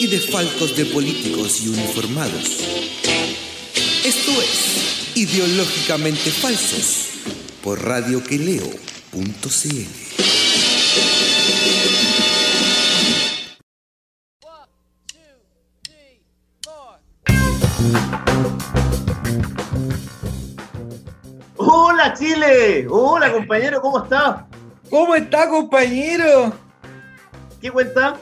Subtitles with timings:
[0.00, 2.64] y desfalcos de políticos y uniformados.
[4.02, 7.08] Esto es Ideológicamente Falsos
[7.62, 8.80] por radioqueleo.cl.
[21.56, 24.44] Hola Chile, hola compañero, ¿cómo estás?
[24.88, 26.54] ¿Cómo está, compañero?
[27.60, 28.18] ¿Qué cuenta?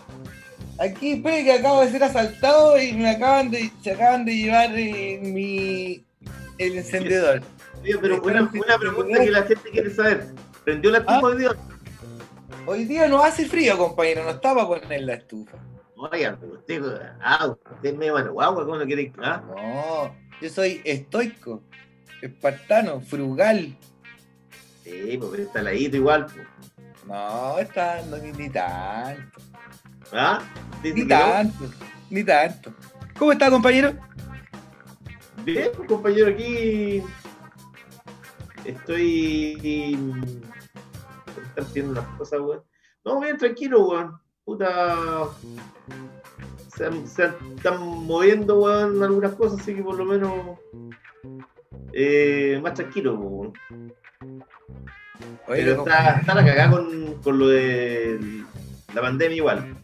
[0.80, 4.70] Aquí, espere que acabo de ser asaltado y me acaban de, se acaban de llevar
[4.78, 6.04] eh, mi
[6.58, 7.42] el encendedor.
[7.82, 10.26] Oye, pero una, una pregunta que la gente quiere saber.
[10.64, 11.24] ¿Prendió la estufa Ah.
[11.24, 11.50] hoy día?
[12.66, 15.56] Hoy día no hace frío, compañero, no está para poner la estufa.
[15.96, 16.82] Oiga, pero usted,
[17.20, 19.12] ah, usted es medio mano guagua, ¿cómo no quiere?
[19.20, 21.62] Ah, No, yo soy estoico,
[22.22, 23.74] espartano, frugal.
[24.84, 26.26] sí, pues está ladito igual.
[26.26, 26.46] pues.
[27.06, 29.40] No, está no, ni, ni tanto,
[30.12, 30.40] ¿Ah?
[30.82, 31.08] ¿Dice ni no?
[31.08, 31.64] tanto,
[32.10, 32.72] ni tanto.
[33.18, 33.94] ¿Cómo está, compañero?
[35.44, 37.02] Bien, compañero, aquí
[38.64, 39.98] estoy.
[41.48, 42.62] Están haciendo unas cosas, weón.
[43.04, 44.18] No, bien, tranquilo, weón.
[44.44, 44.96] Puta.
[46.76, 50.58] Se, han- se han- están moviendo, weón, algunas cosas, así que por lo menos.
[51.92, 53.52] eh, más tranquilo, weón.
[55.48, 58.44] Oye, Pero está, está la cagada con, con lo de
[58.94, 59.76] la pandemia igual.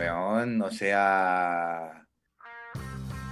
[0.00, 2.06] Weón, o sea.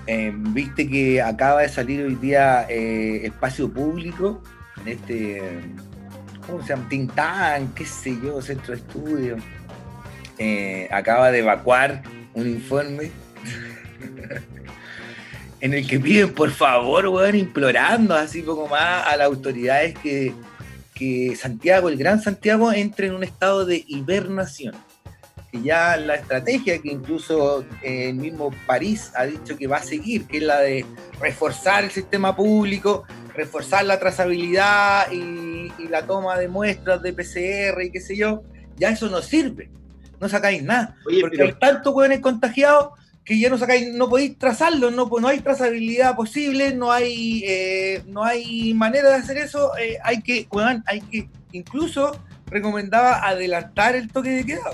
[0.07, 4.43] eh, Viste que acaba de salir hoy día eh, espacio público
[4.83, 5.43] en este.
[6.47, 6.89] ¿Cómo se llama?
[6.91, 9.37] Tintán, qué sé yo, centro de estudio.
[10.37, 12.03] Eh, acaba de evacuar
[12.35, 13.11] un informe
[15.61, 20.35] en el que piden por favor, weón, implorando así poco más a las autoridades que,
[20.95, 24.75] que Santiago, el Gran Santiago, entre en un estado de hibernación
[25.51, 29.83] que ya la estrategia que incluso eh, el mismo París ha dicho que va a
[29.83, 30.85] seguir, que es la de
[31.21, 33.05] reforzar el sistema público,
[33.35, 38.43] reforzar la trazabilidad y, y la toma de muestras de PCR y qué sé yo,
[38.77, 39.71] ya eso no sirve,
[40.21, 42.91] no sacáis nada, Oye, porque pero hay tantos hueones contagiados
[43.25, 48.03] que ya no sacáis, no podéis trazarlos, no, no hay trazabilidad posible, no hay, eh,
[48.07, 53.97] no hay manera de hacer eso, eh, hay que, hueón, hay que, incluso recomendaba adelantar
[53.97, 54.71] el toque de queda.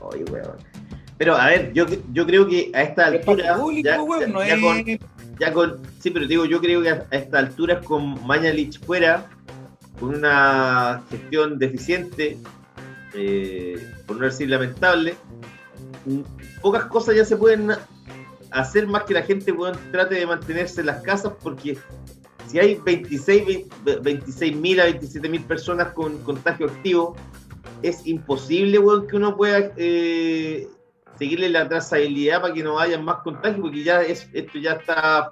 [0.00, 0.56] Oye, weón.
[1.18, 3.56] Pero a ver, yo, yo creo que a esta altura.
[3.56, 6.82] Público, ya- weón, ya- no ya es- con- ya con- sí, pero digo, yo creo
[6.82, 9.26] que a, esta altura con Mañalich fuera,
[9.98, 12.38] con una gestión deficiente,
[13.14, 15.14] eh, por no decir lamentable,
[16.06, 16.20] mm,
[16.62, 17.70] pocas cosas ya se pueden
[18.50, 21.76] hacer más que la gente weón, trate de mantenerse en las casas porque
[22.48, 27.14] si hay 26 mil a 27 mil personas con contagio activo,
[27.82, 30.68] es imposible weón, que uno pueda eh,
[31.18, 35.30] seguirle la trazabilidad para que no haya más contagios porque ya es, esto ya está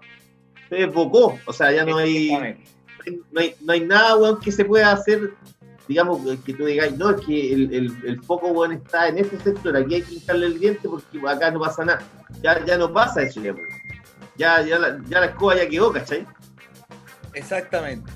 [0.68, 2.58] se desbocó, o sea, ya no hay
[3.32, 5.32] no hay, no hay nada, weón, que se pueda hacer,
[5.86, 9.38] digamos, que tú digas, no, es que el, el, el foco, weón, está en este
[9.38, 12.02] sector, aquí hay que hincarle el diente porque acá no pasa nada.
[12.42, 13.66] Ya, ya no pasa eso, ya, weón.
[14.36, 16.26] Ya, ya, la, ya la escoba ya quedó, ¿cachai?
[17.32, 18.10] Exactamente.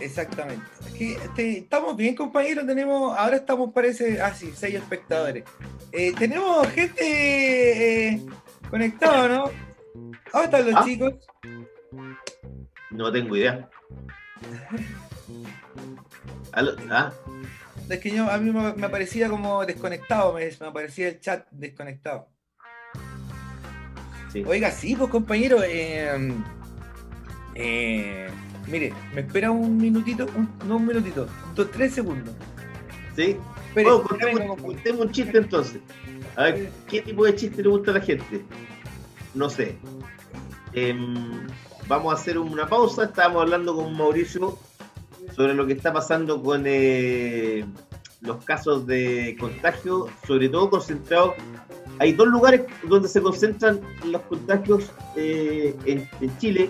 [0.00, 0.64] Exactamente.
[0.98, 2.66] Este, estamos bien, compañeros.
[2.66, 5.44] Tenemos, ahora estamos, parece, ah, sí, seis espectadores.
[5.92, 8.20] Eh, tenemos gente eh,
[8.70, 9.50] conectada, ¿no?
[10.32, 10.84] ¿Dónde están los Ah.
[10.84, 11.14] chicos?
[12.90, 13.68] No tengo idea.
[16.90, 17.12] Ah,
[17.88, 21.46] Es que yo, a mí me, me aparecía como desconectado, me, me aparecía el chat
[21.50, 22.28] desconectado.
[24.32, 24.42] sí.
[24.46, 26.34] Oiga, sí, pues compañero, eh,
[27.54, 28.28] eh,
[28.68, 32.34] mire, me espera un minutito, un- no un minutito, dos, tres segundos.
[33.14, 33.36] ¿Sí?
[33.68, 35.80] Espere, Bueno, contemos, un chiste entonces.
[36.36, 38.44] A ver, ¿qué tipo de chiste le gusta a la gente?
[39.34, 39.76] No sé.
[40.72, 41.46] Em,
[41.88, 43.04] vamos a hacer una pausa.
[43.04, 44.58] Estábamos hablando con Mauricio
[45.34, 47.64] sobre lo que está pasando con eh,
[48.20, 51.34] los casos de contagio, sobre todo concentrados.
[51.98, 56.68] Hay dos lugares donde se concentran los contagios eh, en, en Chile.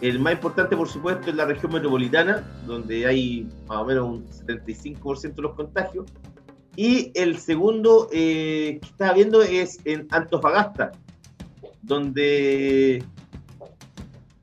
[0.00, 4.26] El más importante, por supuesto, es la región metropolitana, donde hay más o menos un
[4.26, 6.06] 75% de los contagios.
[6.76, 10.92] Y el segundo eh, que estaba viendo es en Antofagasta,
[11.82, 13.02] donde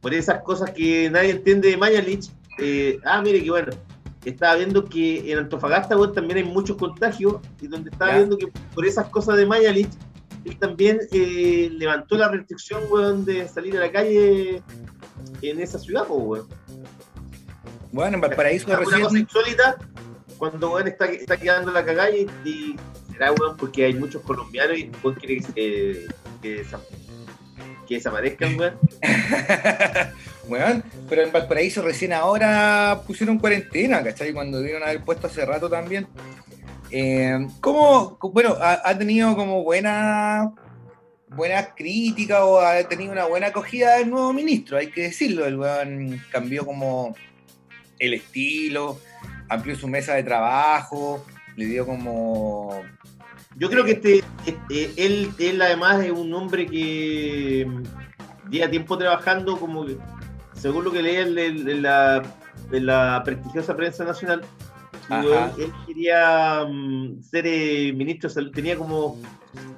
[0.02, 3.72] por esas cosas que nadie entiende de Mañalich, eh, ah, mire que bueno,
[4.26, 8.86] estaba viendo que en Antofagasta también hay muchos contagios y donde estaba viendo que por
[8.86, 9.90] esas cosas de Mañalich,
[10.44, 14.62] él también eh, levantó la restricción de salir a la calle
[15.42, 16.44] en esa ciudad, pues,
[17.92, 19.78] Bueno, en Valparaíso Una cosa insólita,
[20.38, 22.76] cuando weón, está, está quedando la cagada y,
[23.12, 26.08] será weón porque hay muchos colombianos y weón quiere que,
[26.42, 26.66] que,
[27.88, 28.80] que desaparezcan, weón.
[30.48, 34.34] weón, pero en Valparaíso recién ahora pusieron cuarentena, ¿cachai?
[34.34, 36.08] Cuando debieron haber puesto hace rato también.
[36.96, 40.54] Eh, ¿Cómo, bueno, ha, tenido como buena
[41.36, 45.58] buenas críticas o ha tenido una buena acogida del nuevo ministro, hay que decirlo, el
[45.58, 47.16] weón cambió como
[48.00, 49.00] el estilo,
[49.50, 51.26] amplió su mesa de trabajo,
[51.56, 52.82] le dio como...
[53.56, 57.68] Yo creo que este, este él, él además es un hombre que
[58.50, 59.86] lleva tiempo trabajando como,
[60.54, 62.24] según lo que leí en, la,
[62.72, 64.42] la prestigiosa prensa nacional,
[65.10, 69.18] él, quería mm, ser eh, ministro de salud, tenía como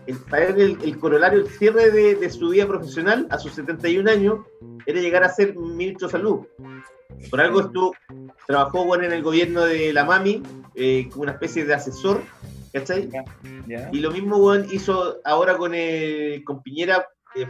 [0.08, 4.40] el, para él el, corolario, el cierre de, su vida profesional a sus 71 años
[4.86, 6.40] era llegar a ser ministro de salud.
[7.30, 7.96] Por algo estuvo,
[8.46, 10.44] trabajó bueno, en el gobierno de la Mami,
[10.76, 12.22] eh, como una especie de asesor,
[12.74, 13.10] ¿cachai?
[13.92, 17.08] Y lo mismo bueno, hizo ahora con, eh, con Piñera,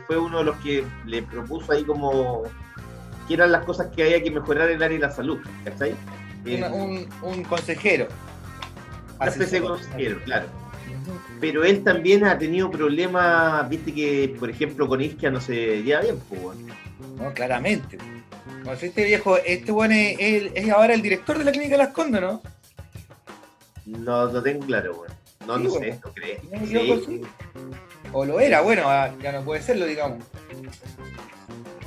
[0.07, 2.43] fue uno de los que le propuso ahí como
[3.27, 5.95] que eran las cosas que había que mejorar en el área de la salud, ¿cachai?
[6.45, 8.07] Un, un, consejero.
[9.19, 10.47] Una especie de consejero, claro.
[11.39, 16.01] Pero él también ha tenido problemas, viste que, por ejemplo, con Isquia no se lleva
[16.01, 16.57] bien, pues,
[17.17, 17.97] No, claramente.
[18.81, 22.41] este viejo, este bueno es, es, ahora el director de la clínica Las Condes, ¿no?
[23.85, 25.13] No lo tengo claro, bueno.
[25.45, 26.41] No, no sé, ¿no crees?
[27.05, 27.21] Sí.
[28.11, 30.23] O lo era, bueno, ah, ya no puede serlo, digamos.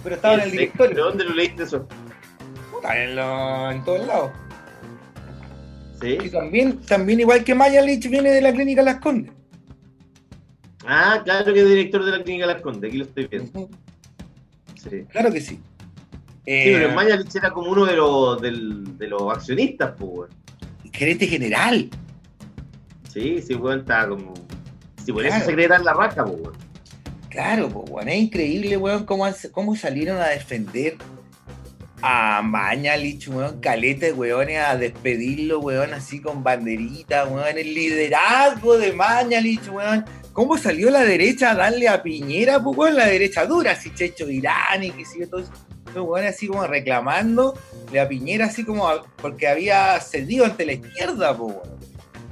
[0.05, 0.95] Pero estaba en el directorio.
[0.95, 1.89] ¿De dónde lo leíste eso?
[2.95, 4.31] en, en todos lados.
[6.03, 9.33] Y también, también igual que Mayalich viene de la clínica Las Condes.
[10.87, 13.69] Ah, claro que es director de la clínica Las Condes, aquí lo estoy viendo.
[14.77, 15.05] Sí.
[15.11, 15.55] Claro que sí.
[15.55, 15.61] Sí,
[16.45, 20.31] pero eh, Mayalich era como uno de los, de los accionistas, pues,
[20.93, 21.91] Gerente general.
[23.09, 24.35] Sí, sí, weón, estaba como.
[25.05, 26.57] Si por eso se la raja, pues,
[27.29, 30.97] Claro, pues, weón, es increíble, weón, cómo, cómo salieron a defender
[32.03, 38.79] a Mañalich, weón, caleta de weones a despedirlo, weón, así con banderita, weón, el liderazgo
[38.79, 40.05] de Mañalich, weón.
[40.33, 44.31] ¿Cómo salió la derecha a darle a Piñera, pues, weón, la derecha dura, así Checho
[44.31, 45.53] Irán y que sigue todo eso?
[45.95, 47.59] Weón, así como reclamando
[48.01, 51.79] a Piñera, así como porque había cedido ante la izquierda, pues, weón,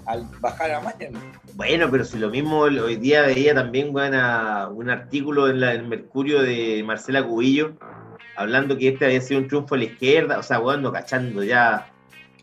[0.06, 1.18] al bajar a Mañalich.
[1.54, 4.14] Bueno, pero si lo mismo hoy día veía también, weón,
[4.76, 7.76] un artículo en, la, en Mercurio de Marcela Cubillo
[8.36, 11.42] hablando que este había sido un triunfo a la izquierda, o sea, weón, no cachando
[11.42, 11.90] ya.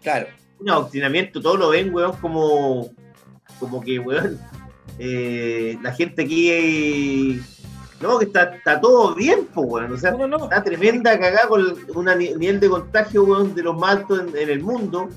[0.02, 0.28] Claro.
[0.60, 2.90] Un adoctrinamiento, todo lo ven, weón, como,
[3.60, 4.40] como que, weón,
[5.00, 7.42] eh, la gente aquí,
[8.02, 11.62] no, que está, está todo bien, pues, weón, o sea, está tremenda cagada con
[11.96, 15.10] un nivel de contagio, weón, de los más altos en, el mundo.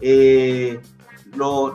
[0.00, 0.80] Eh,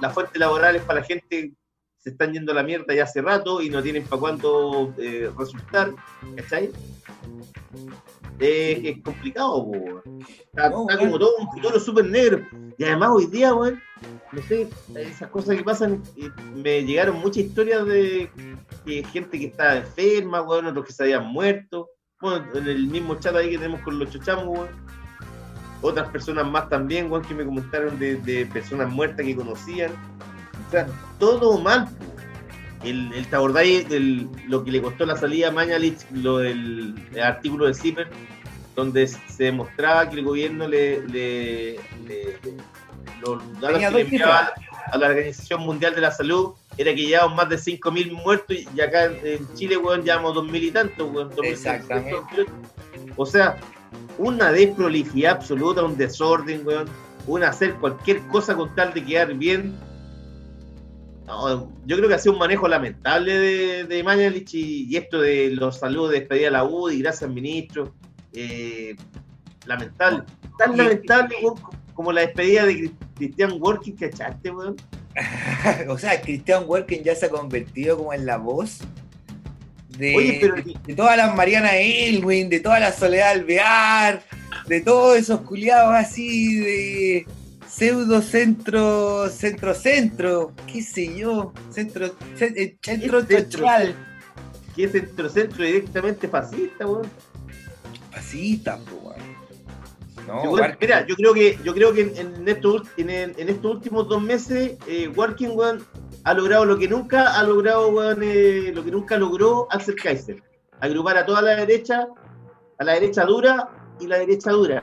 [0.02, 1.54] las fuentes laborales para la gente
[1.98, 5.32] se están yendo a la mierda ya hace rato y no tienen para cuánto eh,
[5.36, 5.92] resultar,
[6.36, 6.70] ¿cachai?
[8.40, 9.72] Es, complicado,
[10.28, 12.46] Está, como todo un futuro súper negro.
[12.78, 13.82] Y además hoy día, weón,
[14.32, 16.02] no sé, esas cosas que pasan,
[16.56, 18.30] me llegaron muchas historias de
[19.12, 21.90] gente que estaba enferma, weón, otros que se habían muerto.
[22.22, 24.70] Bueno, en el mismo chat ahí que tenemos con los chochamos, weón.
[25.82, 29.92] Otras personas más también, weón, que me comentaron de, personas muertas que conocían.
[30.68, 30.88] O sea,
[31.20, 31.88] todo mal,
[32.86, 33.88] el, el ¿te acordáis
[34.48, 38.08] lo que le costó la salida a Mañalich, lo del artículo de Zipper,
[38.76, 41.80] donde se demostraba que el gobierno le, le,
[43.22, 44.54] lo, enviaba
[44.92, 48.82] a la Organización Mundial de la Salud era que llevamos más de 5.000 muertos y
[48.82, 51.32] acá en Chile, weón, llevamos 2.000 y tantos, weón.
[51.44, 52.46] Exactamente.
[53.16, 53.58] O sea,
[54.18, 56.88] una desprolijidad absoluta, un desorden, weón.
[57.28, 59.76] Una hacer cualquier cosa con tal de quedar bien
[61.28, 65.80] yo creo que ha sido un manejo lamentable de, de Mañalich y, esto de los
[65.80, 67.94] saludos de despedida a la UDI, gracias ministro.
[68.34, 68.96] Eh,
[69.66, 70.24] lamentable.
[70.58, 71.36] Tan lamentable
[71.94, 74.76] como la despedida de Christian Working, ¿cachaste, weón?
[75.90, 78.80] o sea, Christian Working ya se ha convertido como en la voz
[79.98, 84.24] de, de, todas las Mariana Elwin, de toda la Soledad Alvear,
[84.68, 87.28] de todos esos culiados así de
[87.76, 92.06] pseudo centro, centro, centro, qué sé yo, centro,
[92.40, 93.96] eh, centro central.
[94.74, 97.10] ¿Qué centro, centro directamente fascista, weón?
[98.12, 99.18] Fascista, pues,
[100.26, 104.78] no, mira, yo creo que, yo creo que en, estos, en, estos últimos dos meses,
[104.88, 105.82] eh, Working One
[106.24, 110.42] ha logrado lo que nunca ha logrado, eh, lo que nunca logró Axel Kaiser.
[110.80, 112.08] Agrupar a toda la derecha,
[112.78, 114.82] a la derecha dura y la derecha dura.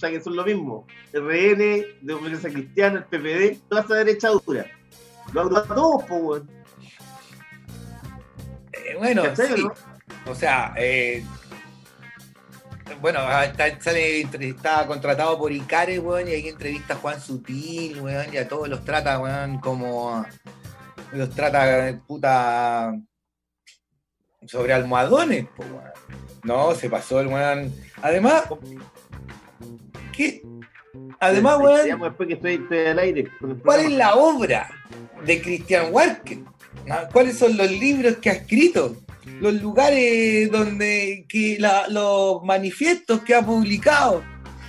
[0.00, 0.86] O sea que son lo mismo.
[1.12, 4.64] RN, Democracia Cristiana, el PPD, toda esa derecha dura.
[5.34, 6.50] Lo agrupa a todos, pues, weón.
[8.72, 9.62] Eh, bueno, sí.
[10.24, 11.22] O sea, eh,
[13.02, 18.00] bueno, ah, está, sale, está contratado por Icare, weón, y ahí entrevista a Juan Sutil,
[18.00, 20.24] weón, y a todos los trata, weón, como
[21.12, 22.98] los trata puta
[24.46, 25.92] sobre almohadones, pues, weón.
[26.42, 27.70] No, se pasó el weón.
[28.00, 28.44] Además,
[30.20, 30.42] ¿qué?
[31.18, 32.00] Además, weón.
[32.00, 33.28] Después que estoy, estoy al aire.
[33.64, 34.68] ¿Cuál es la obra
[35.24, 36.38] de Christian Walker?
[36.90, 37.08] ¿Ah?
[37.12, 38.96] ¿Cuáles son los libros que ha escrito?
[39.40, 41.58] los lugares donde que
[41.88, 44.22] los manifiestos que ha publicado,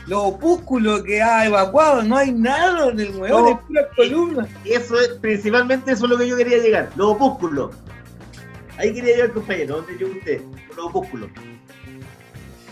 [0.08, 4.48] los opúsculos que ha evacuado, no hay nada en el hueón, es pura columna.
[4.66, 7.76] Eso es, principalmente eso es lo que yo quería llegar, los opúsculos.
[8.78, 10.42] Ahí quería llegar, compañero, ¿dónde llegó usted?
[10.76, 11.30] Los opúsculos.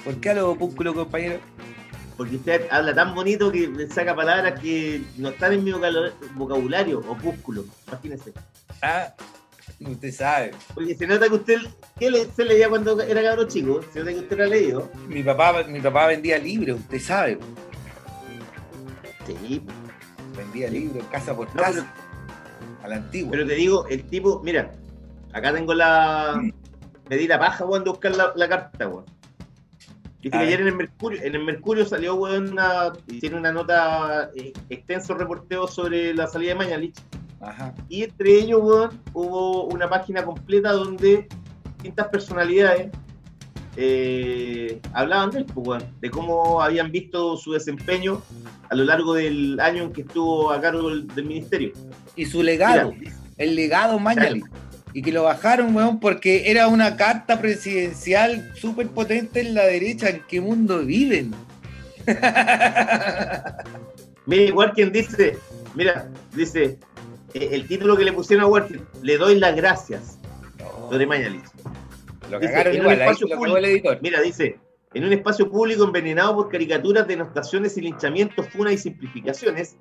[0.03, 1.39] ¿Por qué a los opúsculos, compañero?
[2.19, 5.71] Porque usted habla tan bonito que saca palabras que no están en mi
[6.35, 8.33] vocabulario, opúsculo, imagínese.
[8.81, 9.13] Ah,
[9.79, 10.51] Usted sabe.
[10.73, 11.59] Porque se nota que usted,
[11.97, 13.79] ¿qué le, se leía cuando era cabrón chico?
[13.93, 14.91] Se nota que usted lo ha leído.
[15.07, 17.39] Mi papá, mi papá vendía libros, usted sabe.
[19.25, 19.61] Sí.
[20.35, 21.93] Vendía libros casa por casa.
[22.83, 23.31] a la antigua.
[23.31, 24.73] Pero te digo, el tipo, mira,
[25.31, 26.41] acá tengo la.
[27.09, 29.05] Me di la paja, weón, de buscar la, carta, weón.
[30.21, 34.29] Dice que ayer en el Mercurio, en el Mercurio salió, weón, una, tiene una nota
[34.35, 36.95] eh, extenso reporteo sobre la salida de Mañalich.
[37.87, 41.29] Y entre ellos, hubo una página completa donde
[41.75, 42.91] distintas personalidades
[43.77, 48.21] eh, hablaban de él, pues, de cómo habían visto su desempeño
[48.69, 51.71] a lo largo del año en que estuvo a cargo del, ministerio.
[52.17, 52.93] Y su legado,
[53.37, 54.43] el legado Mañali.
[54.93, 60.09] Y que lo bajaron, weón, porque era una carta presidencial súper potente en la derecha.
[60.09, 61.33] ¿En qué mundo viven?
[64.25, 65.37] mira, igual quien dice,
[65.75, 66.79] mira, dice,
[67.33, 70.17] eh, el título que le pusieron a Warfield, le doy las gracias,
[70.89, 71.43] lo de Mañalich.
[72.31, 73.99] Lo cagaron igual, ahí lo el editor.
[74.01, 74.57] Mira, dice,
[74.93, 79.75] en un espacio público envenenado por caricaturas, denostaciones y linchamientos, funas y simplificaciones,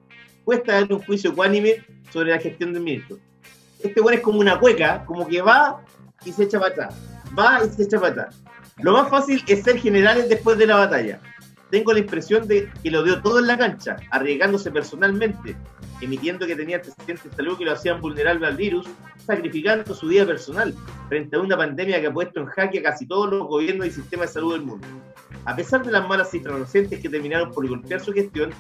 [0.45, 3.19] cuesta dar un juicio ecuánime sobre la gestión del ministro.
[3.81, 5.81] Este bueno es como una cueca, como que va
[6.25, 6.95] y se echa para atrás,
[7.39, 8.43] va y se echa para atrás.
[8.79, 11.21] Lo más fácil es ser generales después de la batalla.
[11.71, 15.57] Tengo la impresión de que lo dio todo en la cancha, arriesgándose personalmente,
[16.01, 18.87] emitiendo que tenía antecedentes de salud que lo hacían vulnerable al virus,
[19.27, 20.75] sacrificando su vida personal
[21.09, 23.91] frente a una pandemia que ha puesto en jaque a casi todos los gobiernos y
[23.91, 24.87] sistemas de salud del mundo.
[25.45, 28.51] A pesar de las malas cifras recientes que terminaron por golpear su gestión,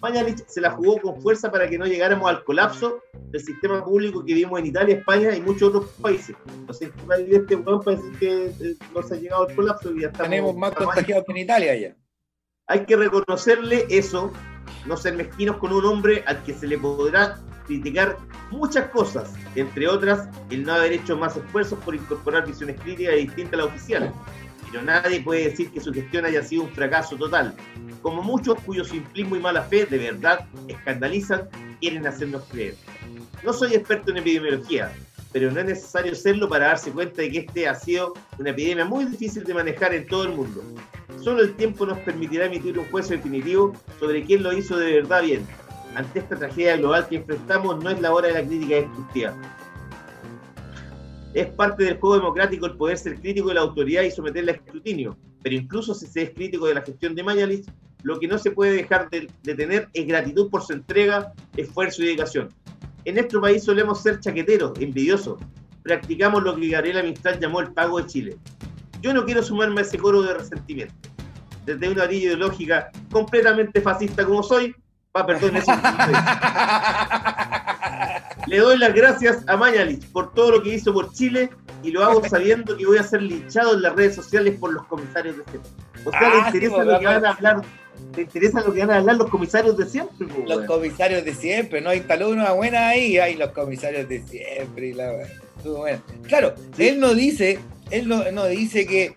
[0.00, 4.24] Mañalich se la jugó con fuerza para que no llegáramos al colapso del sistema público
[4.24, 6.36] que vimos en Italia, España y muchos otros países.
[6.66, 6.90] No sé,
[7.28, 10.30] este weón parece que eh, no se ha llegado al colapso y ya estamos...
[10.30, 11.96] Tenemos más contagiados que en Italia ya.
[12.66, 14.32] Hay que reconocerle eso
[14.86, 18.16] no ser mezquinos con un hombre al que se le podrá criticar
[18.50, 23.54] muchas cosas, entre otras el no haber hecho más esfuerzos por incorporar visiones críticas distintas
[23.54, 24.12] a la oficial.
[24.70, 27.54] Pero nadie puede decir que su gestión haya sido un fracaso total,
[28.02, 31.48] como muchos cuyo simplismo y mala fe de verdad escandalizan,
[31.80, 32.74] quieren hacernos creer.
[33.44, 34.92] No soy experto en epidemiología,
[35.32, 38.84] pero no es necesario serlo para darse cuenta de que este ha sido una epidemia
[38.84, 40.62] muy difícil de manejar en todo el mundo.
[41.22, 45.22] Solo el tiempo nos permitirá emitir un juicio definitivo sobre quién lo hizo de verdad
[45.22, 45.46] bien.
[45.94, 49.34] Ante esta tragedia global que enfrentamos, no es la hora de la crítica destructiva.
[51.38, 54.54] Es parte del juego democrático el poder ser crítico de la autoridad y someterla a
[54.56, 57.64] escrutinio, pero incluso si se es crítico de la gestión de Mañalich,
[58.02, 62.02] lo que no se puede dejar de, de tener es gratitud por su entrega, esfuerzo
[62.02, 62.48] y dedicación.
[63.04, 65.38] En nuestro país solemos ser chaqueteros, envidiosos.
[65.84, 68.36] Practicamos lo que Gabriela Mistral llamó el pago de Chile.
[69.00, 71.08] Yo no quiero sumarme a ese coro de resentimiento.
[71.64, 74.74] Desde una orilla ideológica completamente fascista como soy,
[75.16, 75.70] va, perdón, eso
[78.48, 81.50] Le doy las gracias a Mañalich por todo lo que hizo por Chile
[81.82, 84.86] y lo hago sabiendo que voy a ser linchado en las redes sociales por los
[84.86, 85.60] comisarios de este.
[86.04, 87.62] O sea, le ah, interesa lo que van a hablar
[88.14, 90.26] ¿Te interesa lo que van a hablar los comisarios de siempre?
[90.46, 91.92] los comisarios de siempre, ¿no?
[91.92, 94.88] Instaló una buena ahí, hay los comisarios de siempre.
[94.88, 95.12] Y la,
[96.26, 97.58] Claro, él no dice,
[97.90, 99.14] él no, dice que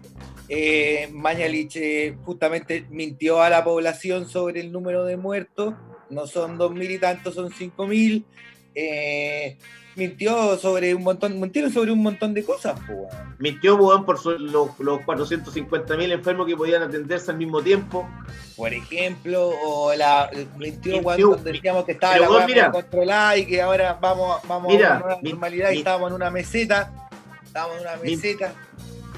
[0.49, 5.75] eh, Mañalich eh, justamente mintió a la población sobre el número de muertos,
[6.09, 8.25] no son dos mil y tantos, son cinco mil.
[8.75, 9.57] Eh,
[9.95, 13.35] mintió sobre un montón, mintieron sobre un montón de cosas, po, weón.
[13.39, 18.07] Mintió, weón, por so- los, los 450.000 enfermos que podían atenderse al mismo tiempo.
[18.55, 23.97] Por ejemplo, o la mintió Mintió, cuando decíamos que estaba la controlada y que ahora
[23.99, 27.09] vamos, vamos Mira, a una mi- normalidad y estábamos en una meseta.
[27.43, 28.53] Estábamos en una meseta.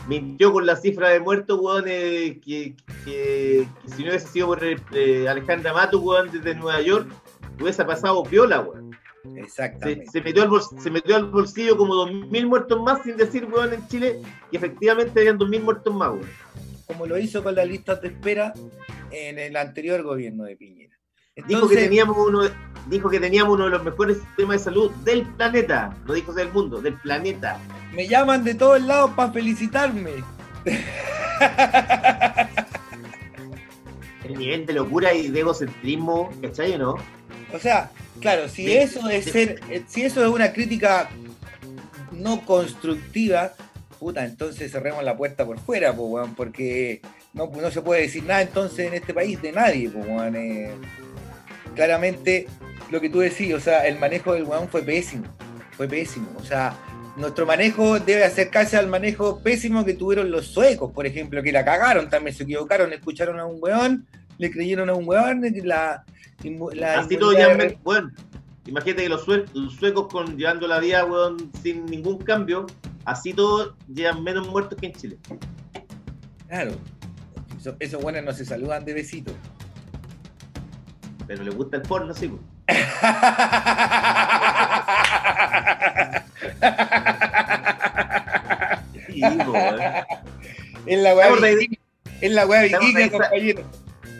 [0.07, 4.48] Mintió con la cifra de muertos, weón, eh, que, que- que si no hubiese sido
[4.48, 7.07] por eh, Alejandra Mato, weón, desde Nueva York,
[7.62, 8.83] hubiese pasado piola, weón.
[9.36, 10.08] Exactamente.
[10.12, 13.74] se metió al bols- se metió al bolsillo como 2.000 muertos más, sin decir, weón,
[13.74, 14.20] en Chile,
[14.51, 16.30] que efectivamente habían 2.000 muertos más, weón.
[16.86, 18.53] Como lo hizo con las listas de espera
[19.12, 20.94] en el anterior gobierno de Piñera.
[21.48, 22.42] Dijo que teníamos uno,
[22.88, 26.51] dijo que teníamos uno de los mejores sistemas de salud del planeta, no dijo del
[26.51, 27.60] mundo, del planeta.
[27.96, 30.12] me llaman de todos lados para felicitarme.
[34.24, 36.96] El nivel de locura y de egocentrismo, ¿cachai o no?
[37.53, 37.92] O sea,
[38.24, 41.10] claro, si De- eso es de- ser, eh, si eso es una crítica
[42.12, 43.53] no constructiva,
[44.00, 47.01] puta, entonces cerremos la puerta por fuera, po, weón, porque
[47.34, 50.72] no, no se puede decir nada entonces en este país de nadie, po, weón, eh.
[51.75, 52.48] claramente
[52.92, 55.25] lo que tú decís, o sea, el manejo del weón fue pésimo,
[55.77, 56.75] fue pésimo, o sea,
[57.15, 61.63] nuestro manejo debe acercarse al manejo pésimo que tuvieron los suecos, por ejemplo, que la
[61.63, 66.04] cagaron también, se equivocaron, escucharon a un weón, le creyeron a un weón, la,
[66.74, 68.12] la Así ya, de- bueno,
[68.66, 72.66] imagínate que los, sue- los suecos con llevando la vida, weón, sin ningún cambio,
[73.06, 75.18] así todos llevan menos muertos que en Chile.
[76.48, 76.72] Claro.
[77.60, 79.32] Eso- esos buenos no se saludan de besito.
[81.28, 82.42] Pero les gusta el porno, sí, pues.
[89.08, 89.80] Sí, weón.
[90.86, 91.82] es la weá ¿Te acordás de- vikinga,
[92.22, 93.63] es la weá ¿Te acordás vikinga, de esa- compañero.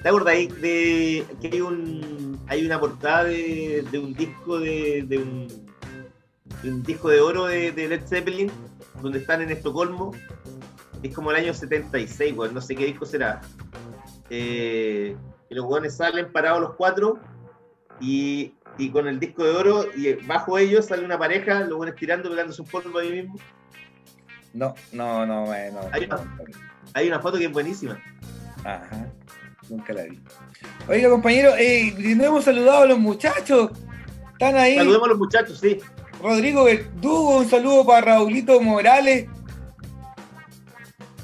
[0.04, 5.18] ¿Te ahí de que hay un hay una portada de, de un disco de, de
[5.18, 5.48] un,
[6.62, 8.52] de un disco de oro de, Led Zeppelin
[9.02, 10.14] donde están en Estocolmo?
[11.02, 13.42] Es como el año 76, weón, no sé qué disco será.
[14.30, 15.16] Eh,
[15.50, 17.20] y los weones salen parados los cuatro
[18.02, 21.96] y, y con el disco de oro y bajo ellos sale una pareja, los weones
[21.96, 23.36] tirando, pegándose un polvo ahí mismo.
[24.54, 25.80] No, no, no, eh, no.
[25.94, 26.18] Hay no.
[26.94, 27.98] Hay una foto que es buenísima.
[28.66, 29.08] Ajá.
[29.74, 30.20] Nunca la vi.
[30.88, 33.72] Oiga, compañero, eh, no hemos saludado a los muchachos.
[34.34, 34.78] Están ahí.
[34.78, 35.80] Saludemos a los muchachos, sí.
[36.22, 39.28] Rodrigo Verdugo, un saludo para Raulito Morales.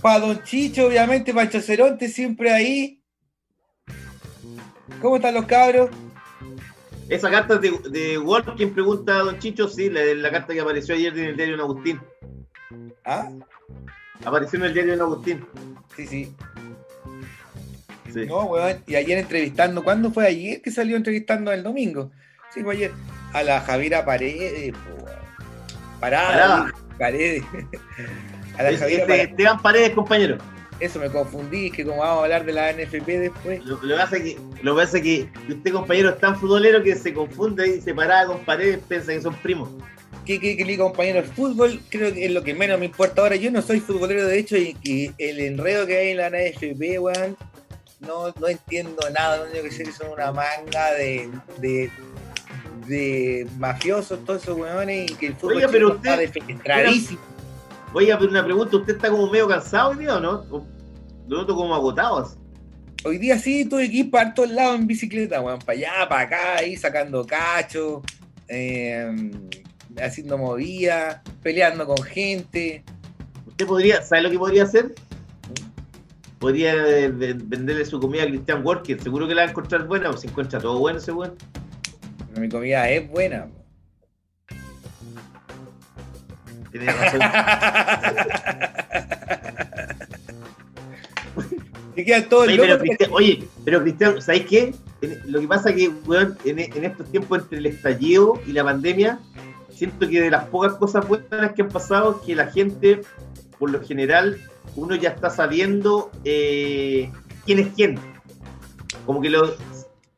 [0.01, 3.03] Para Don Chicho, obviamente, para Chaceronte, siempre ahí.
[4.99, 5.91] ¿Cómo están los cabros?
[7.07, 8.19] Esa carta de, de
[8.57, 11.55] quien pregunta a Don Chicho, sí, la, la carta que apareció ayer en el diario
[11.55, 12.01] de Don Agustín.
[13.05, 13.29] ¿Ah?
[14.25, 15.45] Apareció en el diario Don Agustín.
[15.95, 16.35] Sí, sí.
[18.13, 18.25] Sí.
[18.25, 18.77] No, weón.
[18.87, 22.11] Y ayer entrevistando, ¿cuándo fue ayer que salió entrevistando el domingo?
[22.53, 22.91] Sí, fue ayer.
[23.33, 24.73] A la Javiera Paredes.
[25.99, 26.73] Parada, Parada.
[26.97, 27.43] Paredes.
[28.57, 29.29] A la Es- Javiera es de Paredes.
[29.29, 30.37] Esteban Paredes, compañero.
[30.79, 33.63] Eso me confundí, es que como vamos a hablar de la NFP después.
[33.65, 36.39] Lo, lo que pasa es que, lo que pasa es que usted, compañero, es tan
[36.39, 39.69] futbolero que se confunde y se para con Paredes, piensa que son primos.
[40.25, 41.19] ¿Qué, qué, qué le digo, compañero?
[41.19, 43.35] El fútbol creo que es lo que menos me importa ahora.
[43.35, 46.99] Yo no soy futbolero, de hecho, y, y el enredo que hay en la NFP,
[46.99, 47.35] weón,
[47.99, 49.37] no, no entiendo nada.
[49.37, 51.89] Lo único que sé que son una manga de, de,
[52.87, 57.19] de mafiosos, todos esos weones, y que el fútbol Oiga, pero chileno está usted- defenestradísimo.
[57.93, 60.43] Oiga, pero una pregunta, ¿usted está como medio cansado hoy día o no?
[61.27, 62.19] Lo noto como agotado.
[62.19, 62.35] así.
[63.05, 66.21] Hoy día sí tuve que ir para todos lados en bicicleta, weón, para allá, para
[66.21, 68.01] acá, ahí sacando cacho,
[68.47, 69.31] eh,
[70.01, 72.83] haciendo movidas, peleando con gente.
[73.47, 74.93] Usted podría, ¿sabe lo que podría hacer?
[76.39, 80.09] Podría de- venderle su comida a Christian Walker, seguro que la va a encontrar buena,
[80.09, 81.33] o se encuentra todo bueno ese weón.
[82.29, 83.47] Pero mi comida es buena.
[86.71, 87.19] Tiene razón.
[91.95, 92.79] Te queda todo el Oye, pero.
[92.79, 94.73] Cristian, oye, pero Cristian, ¿sabes qué?
[95.25, 99.19] Lo que pasa que, weón, en, en estos tiempos entre el estallido y la pandemia,
[99.69, 103.01] siento que de las pocas cosas buenas que han pasado es que la gente,
[103.57, 104.37] por lo general,
[104.75, 107.11] uno ya está sabiendo eh,
[107.45, 107.99] quién es quién.
[109.05, 109.55] Como que lo,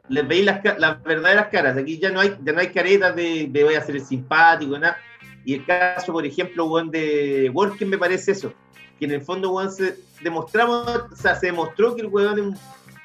[0.10, 1.78] les veis las, las verdaderas caras.
[1.78, 4.78] Aquí ya no hay, ya no hay caretas de, de voy a ser el simpático,
[4.78, 4.98] nada.
[5.46, 8.54] Y el caso, por ejemplo, weón, de Working me parece eso.
[9.00, 12.46] Que en el fondo, weón, se demostramos, o sea, se demostró que el weón es
[12.46, 12.58] un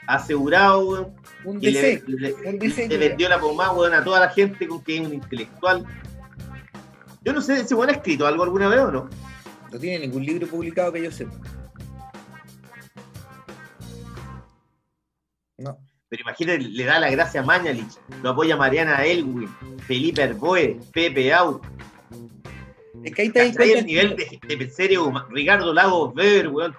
[0.06, 1.06] asegurado, weón,
[1.44, 2.88] Un que le, le- un diseño.
[2.90, 5.84] le vendió la pomada, weón, a toda la gente con que es un intelectual.
[7.24, 9.08] Yo no sé, ¿ese weón ha escrito algo alguna vez o no?
[9.76, 11.34] No tiene ningún libro publicado que yo sepa.
[15.58, 15.76] No.
[16.08, 19.50] Pero imagínate, le da la gracia a Mañalich, lo apoya Mariana Elwin,
[19.86, 21.60] Felipe Arboe, Pepe Au.
[23.04, 26.74] Es que ahí ¿Cachai cuenta el nivel de, de serio, Ricardo Lagos Ver, weón.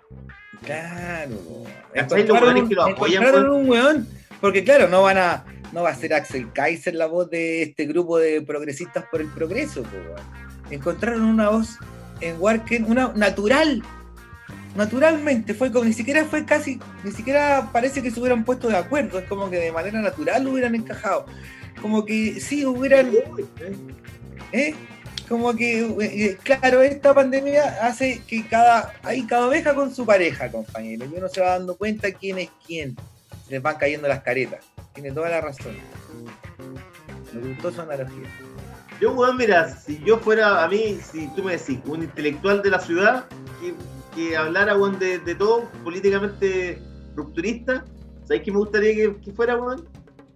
[0.64, 1.36] Claro.
[1.94, 3.62] ¿Cachai los Encontraron, un, que lo apoyan, encontraron weón?
[3.62, 4.08] un weón,
[4.42, 7.86] porque claro, no van a, no va a ser Axel Kaiser la voz de este
[7.86, 10.48] grupo de progresistas por el progreso, po, weón.
[10.72, 11.78] Encontraron una voz
[12.22, 13.84] en Warken, una natural.
[14.76, 18.78] Naturalmente, fue como, ni siquiera fue casi, ni siquiera parece que se hubieran puesto de
[18.78, 21.26] acuerdo, es como que de manera natural lo hubieran encajado.
[21.82, 23.12] Como que sí hubieran,
[24.52, 24.76] ¿eh?
[25.28, 30.50] Como que, eh, claro, esta pandemia hace que cada, hay cada oveja con su pareja,
[30.50, 31.06] compañero.
[31.06, 32.96] Y uno se va dando cuenta quién es quién.
[33.46, 34.64] Se les van cayendo las caretas.
[34.94, 35.76] Tiene toda la razón.
[37.34, 38.30] Me gustó su analogía.
[39.00, 42.72] Yo, weón, mira, si yo fuera, a mí, si tú me decís, un intelectual de
[42.72, 43.26] la ciudad
[43.62, 43.76] que,
[44.16, 46.82] que hablara, weón, de, de todo, políticamente
[47.16, 47.86] rupturista,
[48.26, 49.88] ¿sabes qué me gustaría que, que fuera, weón?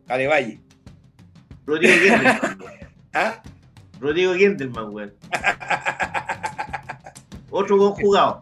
[0.08, 0.62] Valle.
[1.66, 2.58] Rodrigo Gendelman.
[3.14, 3.42] ¿Ah?
[4.00, 5.14] Rodrigo Gendelman, weón.
[7.50, 8.42] Otro weón jugado.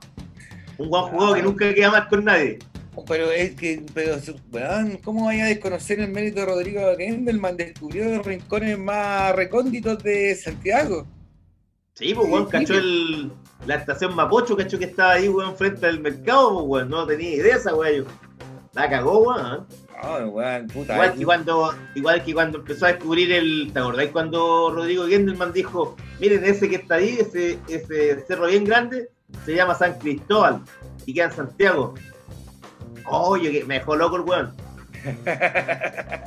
[0.77, 2.59] Un weón jugado que nunca queda mal con nadie.
[3.07, 4.17] Pero es que, pero,
[4.51, 7.57] weón, ¿cómo vaya a desconocer el mérito de Rodrigo Gendelman?
[7.57, 11.07] Descubrió los rincones más recónditos de Santiago.
[11.93, 13.31] Sí, pues, weón, cachó el,
[13.65, 16.89] la estación Mapocho, cachó que estaba ahí, weón, frente al mercado, pues, weón.
[16.89, 18.05] No tenía idea esa, weón.
[18.73, 19.55] La cagó, weón.
[19.55, 19.75] ¿eh?
[20.01, 20.93] Ay, weón, puta.
[20.93, 23.71] Igual que cuando, igual que cuando empezó a descubrir el.
[23.73, 28.63] ¿Te acordáis cuando Rodrigo Gendelman dijo, miren ese que está ahí, ese, ese cerro bien
[28.63, 29.09] grande,
[29.45, 30.61] se llama San Cristóbal
[31.05, 31.95] y queda en Santiago?
[33.09, 34.55] Oye, me dejó loco el weón.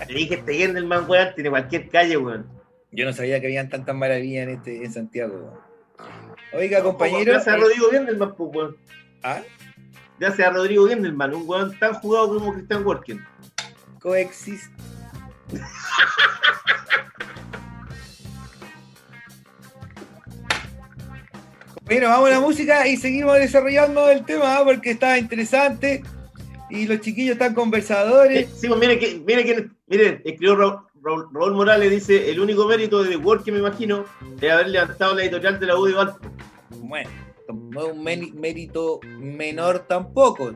[0.08, 2.46] Le dije, este Gendelman, weón, tiene cualquier calle, weón.
[2.90, 5.34] Yo no sabía que habían tantas maravillas en este en Santiago.
[5.34, 5.72] weón.
[6.52, 7.32] Oiga, compañero.
[7.32, 8.76] Gracias a eh, Rodrigo Gendelman, pues, weón.
[9.22, 9.40] ¿ah?
[10.18, 13.20] Gracias a Rodrigo Gendelman, un weón tan jugado como Christian Working.
[14.00, 14.72] Coexist.
[21.84, 24.62] Bueno, vamos a la música y seguimos desarrollando el tema ¿ah?
[24.64, 26.02] porque está interesante
[26.72, 28.48] y los chiquillos están Eh, conversadores.
[28.54, 32.66] sí, pues, mire, que, mire, que, mire, escribió Ra- Ra- Raúl Morales, dice, el único
[32.66, 34.04] mérito de The Work que me imagino
[34.40, 36.18] es haber levantado la editorial de la U de Valpo.
[36.70, 37.10] Bueno,
[37.70, 40.52] no es un mé- mérito menor tampoco.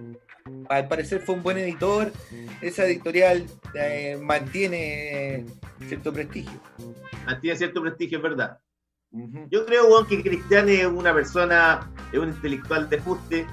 [0.69, 2.13] Al parecer fue un buen editor.
[2.61, 5.45] Esa editorial eh, mantiene
[5.89, 6.61] cierto prestigio.
[7.27, 8.59] Ah, Tiene cierto prestigio, es verdad.
[9.51, 13.47] Yo creo, weón, que Cristian es una persona, es un intelectual de fuste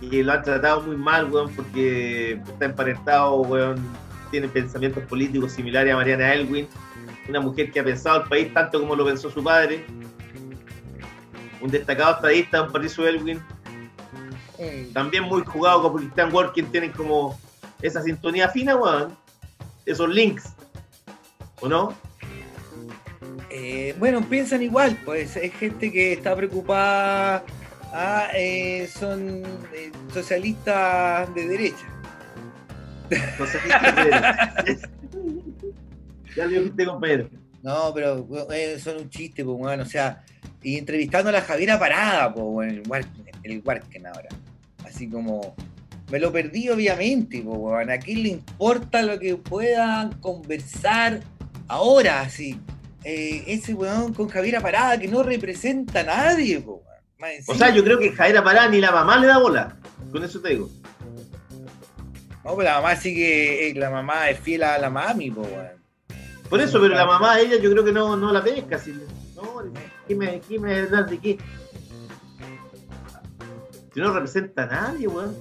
[0.00, 3.76] y lo han tratado muy mal, weón, porque está emparentado, weón,
[4.30, 6.68] tiene pensamientos políticos similares a Mariana Elwin,
[7.28, 9.84] una mujer que ha pensado el país tanto como lo pensó su padre,
[11.60, 13.40] un destacado estadista, don Patricio Elwin,
[14.58, 17.38] Mm, también muy jugado con Cristian Working, tienen como
[17.82, 19.16] esa sintonía fina, weón,
[19.84, 20.44] esos links,
[21.60, 21.94] ¿o no?
[23.50, 27.44] eh, bueno, piensan igual, pues es gente que está preocupada,
[27.96, 29.42] ah, eh, son
[29.74, 31.86] eh, socialistas de derecha.
[33.38, 34.78] No sé qué
[36.36, 37.30] Ya lo dijiste, compañero.
[37.62, 40.22] No, pero eh, son un chiste, pues, bueno, o sea,
[40.62, 44.28] y entrevistando a la Javiera Parada, pues, bueno, el Warken, el Warken ahora.
[44.84, 45.56] Así como,
[46.10, 51.20] me lo perdí obviamente, pues, bueno, ¿a quién le importa lo que puedan conversar
[51.66, 52.60] ahora, así?
[53.02, 56.86] Eh, ese weón con Javiera Parada que no representa a nadie, pues, weón.
[56.86, 56.95] Más
[57.46, 59.76] O sea, yo creo que Jaira Pará ni la mamá le da bola.
[60.12, 60.70] Con eso te digo.
[62.44, 65.76] No, pues la mamá sí que, la mamá es fiel a la mami, pues, weón.
[66.48, 68.78] Por eso, pero la mamá, ella, yo creo que no, no la pesca.
[68.78, 68.92] Si,
[69.34, 69.64] no,
[70.06, 71.38] ¿qué me, qué me das de qué?
[73.92, 75.36] Si no representa a nadie, weón.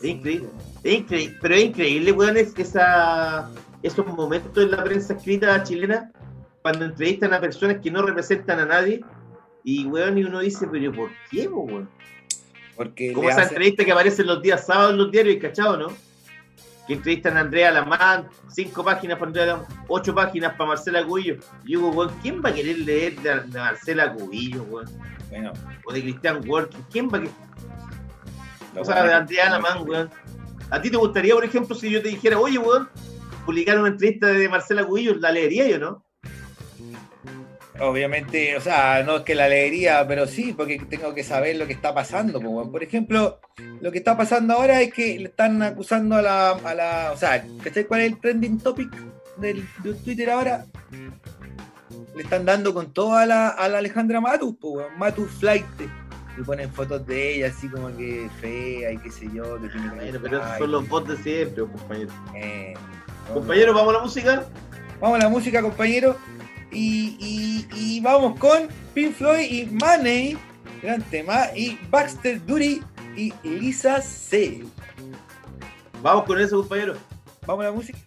[0.00, 0.48] Es increíble.
[0.84, 1.38] Es increíble.
[1.40, 3.50] Pero es increíble, weón, es esa,
[3.82, 6.12] esos momentos en la prensa escrita chilena
[6.62, 9.04] cuando entrevistan a personas que no representan a nadie.
[9.64, 11.88] Y, weón, y uno dice, pero ¿por qué, weón?
[12.76, 15.88] Porque Como esa hace- entrevista que aparece los días sábados en los diarios, ¿cachado, no?
[16.86, 21.36] Que entrevistan a Andrea Lamán, cinco páginas para Andrea Lamán, ocho páginas para Marcela Cubillo.
[21.64, 24.86] Y digo, weón, ¿quién va a querer leer de, de Marcela Cubillo, weón?
[25.30, 25.52] bueno,
[25.86, 26.70] O de Cristian Work?
[26.92, 27.34] ¿Quién va a querer?
[28.74, 30.10] lo O sea, de bueno- Andrea Lamán, weón.
[30.70, 32.88] ¿A ti te gustaría, por ejemplo, si yo te dijera, oye, weón,
[33.46, 36.04] publicar una entrevista de Marcela Cubillo, la leería yo, ¿no?
[37.80, 41.66] obviamente, o sea, no es que la alegría, pero sí, porque tengo que saber lo
[41.66, 42.40] que está pasando.
[42.40, 43.40] Pues, Por ejemplo,
[43.80, 47.16] lo que está pasando ahora es que le están acusando a la, a la o
[47.16, 48.90] sea, ¿cachai cuál es el trending topic
[49.36, 49.66] del,
[50.04, 50.66] Twitter ahora?
[52.14, 55.64] Le están dando con todo a la, a la Alejandra Matus, pues, Matus Flight.
[56.36, 59.56] Y ponen fotos de ella así como que fea y qué sé yo,
[60.20, 62.10] Pero, esos son los bots de siempre, compañero.
[62.34, 62.74] Eh,
[63.32, 64.44] compañero, ¿vamos a la música?
[65.00, 66.16] Vamos a la música, compañero.
[66.74, 70.36] Y, y, vamos con Pink Floyd y Money,
[70.82, 72.82] gran tema, y Baxter Dury
[73.16, 74.64] y Lisa C.
[76.02, 76.96] Vamos con eso, compañero.
[77.46, 77.98] Vamos a la música.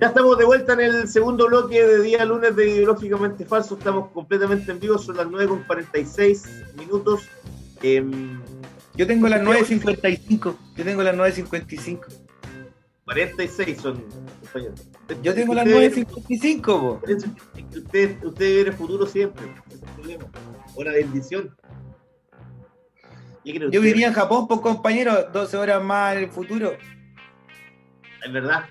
[0.00, 3.76] Ya estamos de vuelta en el segundo bloque de día lunes de Ideológicamente Falso.
[3.76, 7.28] Estamos completamente en vivo, son las 9 con 46 minutos.
[7.82, 8.40] Em,
[8.94, 10.56] Yo tengo las 9.55.
[10.76, 12.00] Yo tengo las 9.55.
[13.04, 14.04] 46 son,
[14.42, 14.88] compañeros.
[15.22, 17.00] Yo tengo las Usted- 9.55, po.
[17.06, 19.54] Es que Usted, usted vive en el futuro siempre.
[19.68, 20.24] es el problema.
[20.76, 21.54] Una bendición.
[23.44, 26.72] ¿Qué cree Yo vivía en Japón, pues compañero, 12 horas más en el futuro.
[28.24, 28.64] Es verdad.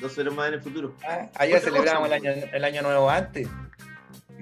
[0.00, 0.94] Dos horas más en el futuro.
[1.06, 3.48] Ah, Allá Otra celebramos el año, el año nuevo antes.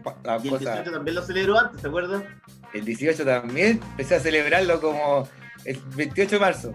[0.02, 2.40] Pa- La Y el cosa- 18 también lo celebró antes, ¿se acuerdan?
[2.72, 5.28] el 18 también, empecé a celebrarlo como
[5.64, 6.72] el 28 de marzo.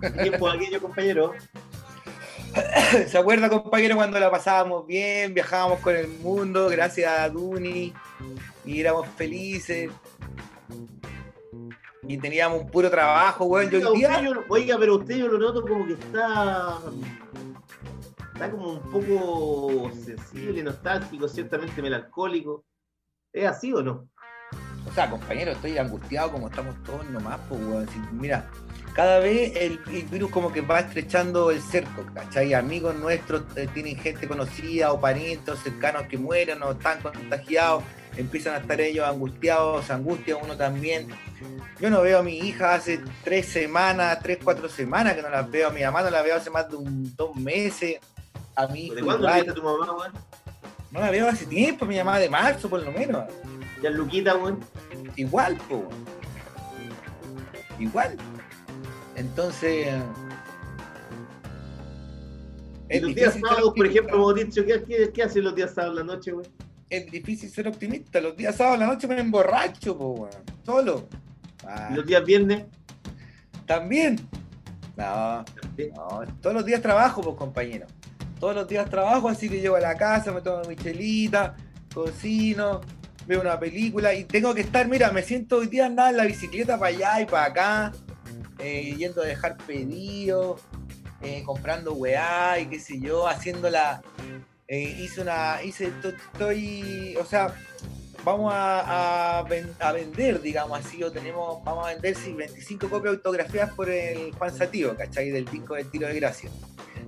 [0.00, 1.32] ¿Qué tiempo aquello, compañero?
[3.08, 7.92] ¿Se acuerda, compañero, cuando la pasábamos bien, viajábamos con el mundo, gracias a Duni,
[8.64, 9.90] y éramos felices?
[12.06, 13.70] Y teníamos un puro trabajo, weón.
[13.70, 16.78] Yo Oiga, hoy día, usted yo- oiga, pero usted yo lo noto como que está.
[18.34, 22.64] Está como un poco sensible, nostálgico, ciertamente melancólico.
[23.32, 24.08] ¿Es así o no?
[24.86, 27.88] o sea, compañero, estoy angustiado como estamos todos nomás, pues, weón.
[27.88, 28.48] Si- mira,
[28.94, 32.52] cada vez el, el virus como que va estrechando el cerco, ¿cachai?
[32.54, 37.82] Amigos nuestros eh, tienen gente conocida o parientes o cercanos que mueren o están contagiados,
[38.16, 41.08] empiezan a estar ellos angustiados, angustia uno también.
[41.80, 45.42] Yo no veo a mi hija hace tres semanas, tres, cuatro semanas que no la
[45.42, 47.98] veo, a mi mamá no la veo hace más de un, dos meses,
[48.54, 50.12] a mi hijo ¿De cuándo viste a tu mamá, weón?
[50.90, 53.24] no la veo hace tiempo, mi mamá de marzo por lo menos.
[53.82, 54.60] Ya Luquita, weón.
[55.16, 55.58] Igual.
[57.78, 58.16] Igual.
[59.16, 59.88] Entonces.
[62.88, 66.06] Y los días sábados, por ejemplo, Mauricio, ¿qué, qué, qué hacen los días sábados en
[66.06, 66.46] la noche, weón?
[66.94, 68.20] Es difícil ser optimista.
[68.20, 70.42] Los días sábados a la noche me emborracho, po, weón.
[70.64, 71.08] Solo.
[71.66, 72.66] Ah, Y los días viernes.
[73.66, 74.20] También.
[74.96, 75.38] No,
[75.96, 76.24] no.
[76.40, 77.86] Todos los días trabajo, pues, compañero.
[78.38, 81.56] Todos los días trabajo, así que llego a la casa, me tomo mi chelita,
[81.92, 82.80] cocino,
[83.26, 86.24] veo una película y tengo que estar, mira, me siento hoy día andar en la
[86.24, 87.92] bicicleta para allá y para acá,
[88.58, 90.60] eh, yendo a dejar pedidos,
[91.22, 94.02] eh, comprando weá y qué sé yo, haciéndola.
[94.68, 95.62] Eh, hice una.
[95.62, 95.88] Hice.
[96.02, 97.16] to- Estoy.
[97.20, 97.54] O sea,
[98.24, 101.62] vamos a, a ven- a vender, digamos así, o tenemos.
[101.64, 105.30] Vamos a vender sí, 25 copias autografiadas por el Juan Satío, ¿cachai?
[105.30, 106.50] Del disco del Tiro de Gracia.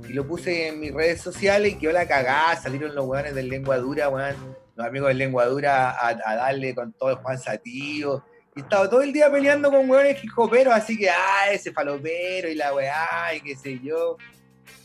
[0.08, 3.48] Y lo puse en mis redes sociales y quedó la cagada, salieron los weones del
[3.48, 4.36] Lengua Dura, weón,
[4.76, 8.22] los amigos del Lengua Dura a, a darle con todo el Juan Satío.
[8.54, 12.54] Y estaba todo el día peleando con weones hijoperos, así que, ah, ese falopero y
[12.54, 14.16] la weá, y qué sé yo.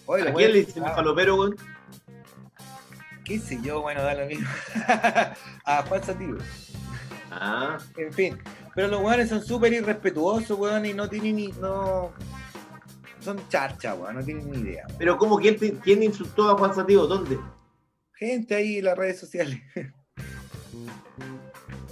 [0.06, 1.56] Oye, ¿A quién le dicen falopero, weón?
[3.34, 4.48] Qué sé yo, bueno, da lo mismo.
[5.66, 6.38] a Juan Satío.
[7.32, 8.38] Ah, En fin.
[8.76, 11.48] Pero los weones son súper irrespetuosos, weón, y no tienen ni.
[11.54, 12.12] No...
[13.20, 14.84] Son charcha, weón, no tienen ni idea.
[14.88, 14.98] weón.
[14.98, 15.38] pero ¿cómo?
[15.38, 17.06] ¿Quién, te- quién insultó a Juan Sativo?
[17.08, 17.38] ¿Dónde?
[18.14, 19.62] Gente ahí en las redes sociales.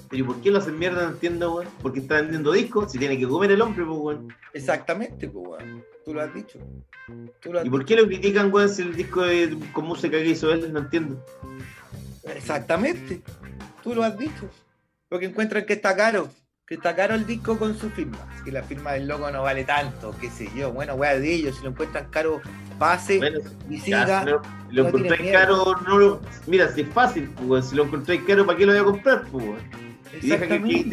[0.09, 1.03] Pero ¿y por qué lo hacen mierda?
[1.03, 1.67] No entiendo, weón.
[1.81, 4.33] Porque está vendiendo discos, si tiene que comer el hombre, pues, weón.
[4.53, 5.83] Exactamente, pues, weón.
[6.03, 6.59] Tú lo has dicho.
[7.41, 10.17] Tú lo has ¿Y por qué lo critican, weón, si el disco de- con música
[10.17, 10.71] que hizo él?
[10.73, 11.23] No entiendo.
[12.23, 13.21] Exactamente.
[13.83, 14.49] Tú lo has dicho.
[15.07, 16.29] Porque encuentran que está caro.
[16.67, 18.17] Que está caro el disco con su firma.
[18.45, 20.71] Que la firma del loco no vale tanto, qué sé yo.
[20.71, 21.55] Bueno, weá de ellos.
[21.57, 22.41] Si lo encuentran caro,
[22.77, 23.39] pase Bueno,
[23.69, 24.23] y siga.
[24.23, 24.29] si
[24.75, 25.15] lo, no miedo.
[25.33, 26.21] caro, no lo.
[26.45, 27.65] Mira, si es fácil, pues.
[27.69, 29.45] Si lo encontráis caro, ¿para qué lo voy a comprar, pues?
[30.21, 30.83] Y deja que, el que,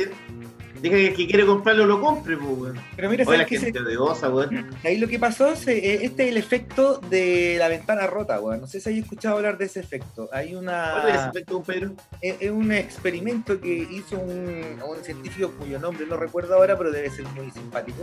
[0.81, 2.81] deja que el que quiere comprarlo lo compre, pues, weón.
[2.95, 4.67] Pero mira, Oye, la gente odiosa, weón.
[4.85, 8.61] Ahí lo que pasó, se- eh, este es el efecto de la ventana rota, weón.
[8.61, 10.29] No sé si hay escuchado hablar de ese efecto.
[10.33, 11.09] Hay ¿Cuál es una.
[11.19, 11.95] ese efecto, Pedro?
[12.21, 16.91] Es es un experimento que hizo un, un científico cuyo nombre no recuerdo ahora, pero
[16.93, 18.03] debe ser muy simpático.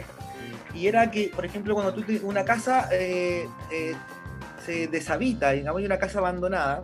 [0.73, 3.93] Y era que, por ejemplo, cuando tú te- una casa eh, eh,
[4.65, 6.83] se deshabita, digamos, hay una casa abandonada,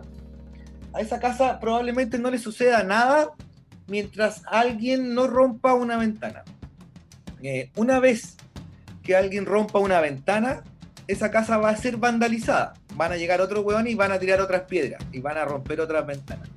[0.92, 3.30] a esa casa probablemente no le suceda nada
[3.90, 6.44] mientras alguien no rompa una ventana.
[7.42, 8.36] Eh, una vez
[9.02, 10.62] que alguien rompa una ventana,
[11.08, 12.74] esa casa va a ser vandalizada.
[12.94, 15.80] Van a llegar otros hueones y van a tirar otras piedras y van a romper
[15.80, 16.48] otras ventanas.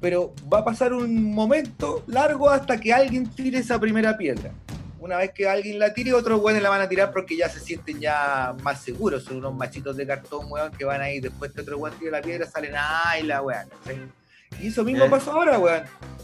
[0.00, 4.52] Pero va a pasar un momento largo hasta que alguien tire esa primera piedra.
[5.00, 7.60] Una vez que alguien la tire, otros hueones la van a tirar porque ya se
[7.60, 9.24] sienten ya más seguros.
[9.24, 12.10] Son unos machitos de cartón, hueón, que van a ir después que otro hueón tire
[12.10, 13.42] la piedra, salen, ¡ay, la!
[13.42, 14.23] ¿cachai?
[14.60, 15.10] Y eso mismo Eh.
[15.10, 15.82] pasó ahora, weón.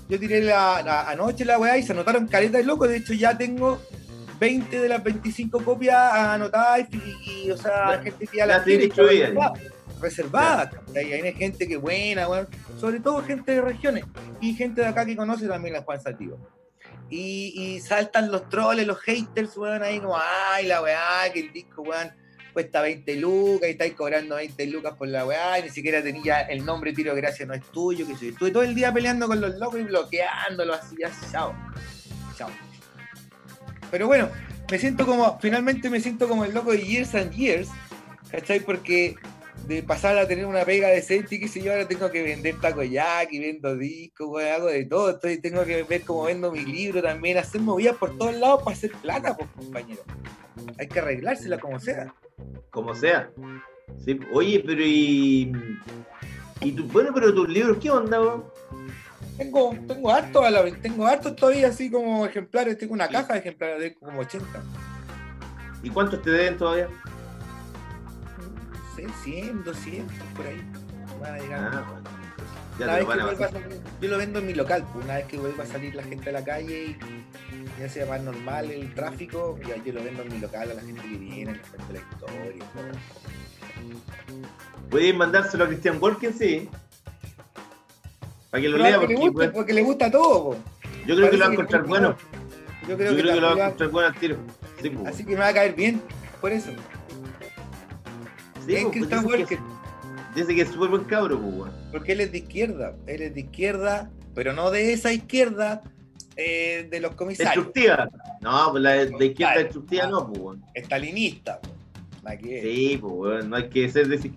[0.08, 2.86] Yo tiré la, la- anoche la weá y se anotaron caretas de loco.
[2.88, 3.80] De hecho, ya tengo
[4.40, 8.02] 20 de las 25 copias anotadas y, y, o sea, Ya.
[8.02, 8.88] gente que ya las tiene
[10.00, 10.70] reservadas.
[10.86, 11.12] ¿cachai?
[11.12, 12.48] Hay gente que buena, weón.
[12.80, 14.04] Sobre todo gente de regiones
[14.40, 16.36] y gente de acá que conoce también la Juan Sativa.
[17.10, 20.16] Y, y saltan los troles, los haters, weón, ahí como,
[20.52, 22.10] ay, la weá, que el disco, weón,
[22.52, 26.40] cuesta 20 lucas y estáis cobrando 20 lucas por la weá, y ni siquiera tenía
[26.42, 28.32] el nombre Tiro de Gracia no es tuyo, que sé yo.
[28.32, 31.54] Estuve todo el día peleando con los locos y bloqueándolos así, ya, chao.
[32.36, 32.50] Chao.
[33.90, 34.28] Pero bueno,
[34.70, 37.68] me siento como, finalmente me siento como el loco de Years and Years,
[38.30, 38.60] ¿cachai?
[38.60, 39.16] Porque
[39.66, 42.60] de pasar a tener una pega decente y qué sé yo, ahora tengo que vender
[42.60, 47.38] takoyaki, vendo discos, hago de todo, estoy, tengo que ver cómo vendo mi libro también,
[47.38, 50.02] hacer movidas por todos lados para hacer plata, pues compañero.
[50.78, 52.14] Hay que arreglársela como sea.
[52.70, 53.30] Como sea.
[54.04, 55.52] Sí, Oye, pero y.
[56.62, 58.44] Y tú, bueno, pero tus libros, ¿qué onda, weón?
[59.38, 63.38] Tengo, tengo harto a la tengo harto todavía así como ejemplares, tengo una caja de
[63.38, 64.46] ejemplares de como 80.
[65.82, 66.88] ¿Y cuántos te deben todavía?
[69.00, 70.60] Sé, 100, 200, por ahí.
[71.20, 71.70] Van a llegar.
[71.72, 72.10] Ah, bueno.
[72.78, 73.62] Ya Una te vez lo van que a vuelva a pasar.
[73.62, 76.02] salir- yo lo vendo en mi local, pues, una vez que vuelva a salir la
[76.02, 76.96] gente a la calle y
[77.80, 80.80] ya sea más normal el tráfico, ya yo lo vendo en mi local a la
[80.82, 82.64] gente que viene, les cuento la historia.
[82.74, 84.40] todo.
[84.90, 86.68] Puedes mandárselo a Christian Walken, sí.
[88.50, 90.44] Para que lo Pero lea, porque, guste, weón, porque le gusta todo.
[90.44, 90.56] po.
[91.06, 92.16] yo creo que lo va a encontrar bueno.
[92.82, 94.36] Yo Yo creo, creo que lo va a encontrar bueno al tiro.
[94.82, 96.02] Sí, pues, Así que me va a caer bien,
[96.40, 96.70] por eso.
[98.76, 99.58] Es pues, Christian dice, que,
[100.34, 103.40] dice que es súper buen cabro, pues, porque él es de izquierda, él es de
[103.40, 105.82] izquierda, pero no de esa izquierda
[106.36, 107.54] eh, de los comisarios.
[107.66, 108.08] Destructiva.
[108.40, 109.60] No, pues la, la izquierda Claro.
[109.62, 110.58] destructiva no, pues.
[110.74, 111.60] Estalinista.
[112.22, 114.32] La que Sí, pues, no hay que ser de...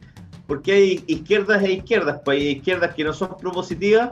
[0.48, 4.12] Porque hay izquierdas e izquierdas, pues hay izquierdas que no son propositivas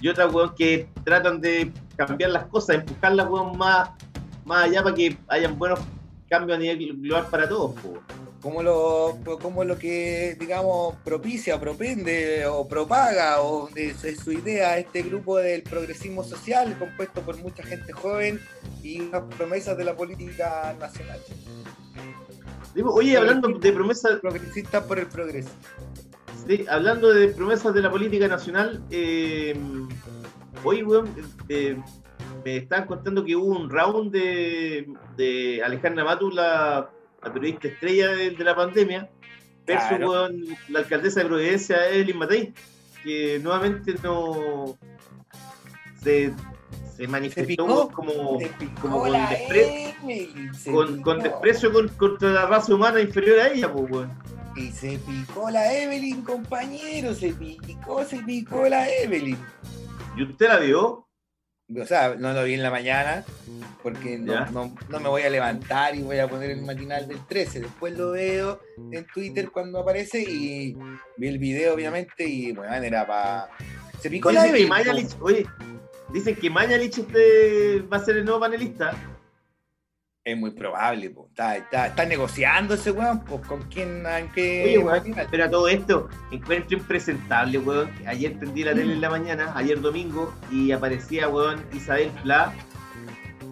[0.00, 3.90] y otras, weón, que tratan de cambiar las cosas, empujarlas, weón, más,
[4.44, 5.80] más allá para que hayan buenos
[6.28, 7.98] cambios a nivel global para todos, po.
[8.44, 14.76] Como lo, como lo que, digamos, propicia, propende o propaga o es, es su idea
[14.76, 18.38] este grupo del progresismo social compuesto por mucha gente joven
[18.82, 21.18] y unas promesas de la política nacional.
[22.84, 25.48] Oye, hablando de promesas, Progresistas por el progreso.
[26.46, 29.58] Sí, hablando de promesas de la política nacional, eh,
[30.62, 31.08] hoy, weón,
[31.48, 31.78] eh,
[32.44, 34.86] me estaban contando que hubo un round de,
[35.16, 36.30] de Alejandra Matu,
[37.24, 39.10] la, periodista estrella de, de la pandemia,
[39.66, 40.10] versus Claro.
[40.10, 42.54] weón, la alcaldesa de Providencia, Evelyn Matei,
[43.02, 44.76] que nuevamente no
[46.02, 46.32] se,
[46.96, 49.94] se manifestó picó, como, Se picó como con, despre-
[50.72, 54.12] con, con desprecio con- contra la raza humana inferior a ella, pues, weón.
[54.56, 59.36] Y se picó la Evelyn, compañero, se picó, se picó la Evelyn.
[60.16, 61.08] ¿Y usted la vio?
[61.80, 63.24] O sea, no lo vi en la mañana,
[63.82, 67.24] porque no, no- no me voy a levantar y voy a poner el matinal del
[67.26, 67.60] 13.
[67.60, 68.60] Después lo veo
[68.92, 70.76] en Twitter cuando aparece y
[71.16, 73.48] vi el video, obviamente, y bueno, era para.
[74.00, 74.42] Se picó la
[75.20, 75.46] oye,
[76.12, 78.92] dicen que Mañalich este va a ser el nuevo panelista.
[80.24, 81.26] Es muy probable, po.
[81.28, 85.28] Está, está, está negociando ese weón, pues con quién, en qué Oye, weón, matinal.
[85.30, 87.90] pero a todo esto, encuentro impresentable, weón.
[88.06, 92.54] Ayer prendí la tele en la mañana, ayer domingo, y aparecía, weón, Isabel Pla,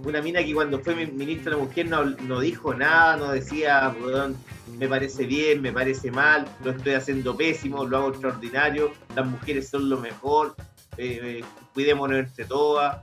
[0.04, 3.32] una mina que cuando fue mi- ministra de la mujer no, no dijo nada, no
[3.32, 4.34] decía, weón,
[4.78, 9.68] me parece bien, me parece mal, lo estoy haciendo pésimo, lo hago extraordinario, las mujeres
[9.68, 10.56] son lo mejor,
[10.96, 11.44] eh, eh,
[11.74, 12.96] cuidémonos entre todas.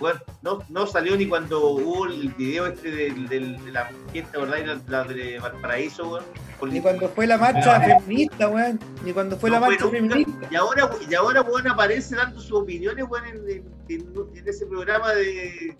[0.00, 4.38] Bueno, no, no salió ni cuando hubo el video este del- del- de, la fiesta,
[4.38, 4.80] ¿verdad?
[4.88, 6.24] La, la de Valparaíso, weón.
[6.72, 8.80] Ni cuando fue la marcha feminista, weón.
[9.04, 9.96] Ni cuando fue No la marcha nunca.
[9.96, 10.48] feminista.
[10.50, 13.48] Y ahora, y ahora weón, aparece dando sus opiniones, weón, en,
[13.88, 15.76] en- en- ese programa de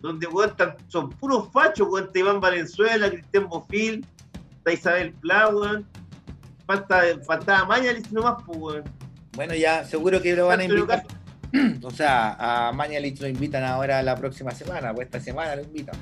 [0.00, 4.06] donde weón, están- son puros fachos, weón, está Iván Valenzuela, Cristian Bofil,
[4.58, 5.86] está Isabel Pla, weón.
[6.66, 8.84] Falta, faltaba Mañalich nomás, pues, weón.
[9.34, 11.04] Bueno, ya, seguro que lo van a invitar.
[11.82, 15.96] O sea, a Mañalich lo invitan ahora la próxima semana, pues esta semana lo invitan.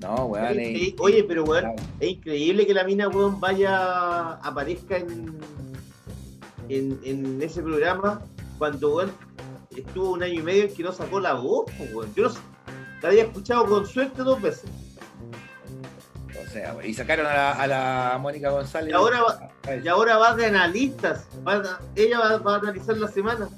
[0.00, 0.46] No, weón.
[0.48, 5.38] Oye, es- Oye, pero weón, es increíble que la mina, weón, vaya, aparezca en,
[6.68, 8.20] en, en ese programa
[8.58, 9.12] cuando, weón,
[9.76, 12.12] estuvo un año y medio en que no sacó la voz, pues, weón.
[12.14, 12.34] Yo no
[13.02, 14.70] la había escuchado con suerte dos veces.
[16.44, 18.90] O sea, y sacaron a la, a la Mónica González.
[18.90, 19.48] Y ahora va-
[19.82, 21.62] Y ahora va de analistas, va
[21.94, 23.48] ella va, va a analizar la semana,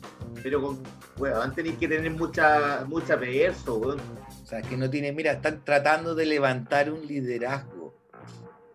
[0.45, 0.83] pero con,
[1.17, 3.99] weón, tenéis que tener mucha, mucha perso, weón.
[4.43, 7.95] O sea, que no tiene, mira, están tratando de levantar un liderazgo.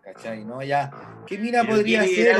[0.02, 0.44] ¿Cachai?
[0.44, 0.64] ¿No?
[0.64, 0.90] Ya.
[1.28, 2.36] ¿Qué mira Pero podría ¿qué ser?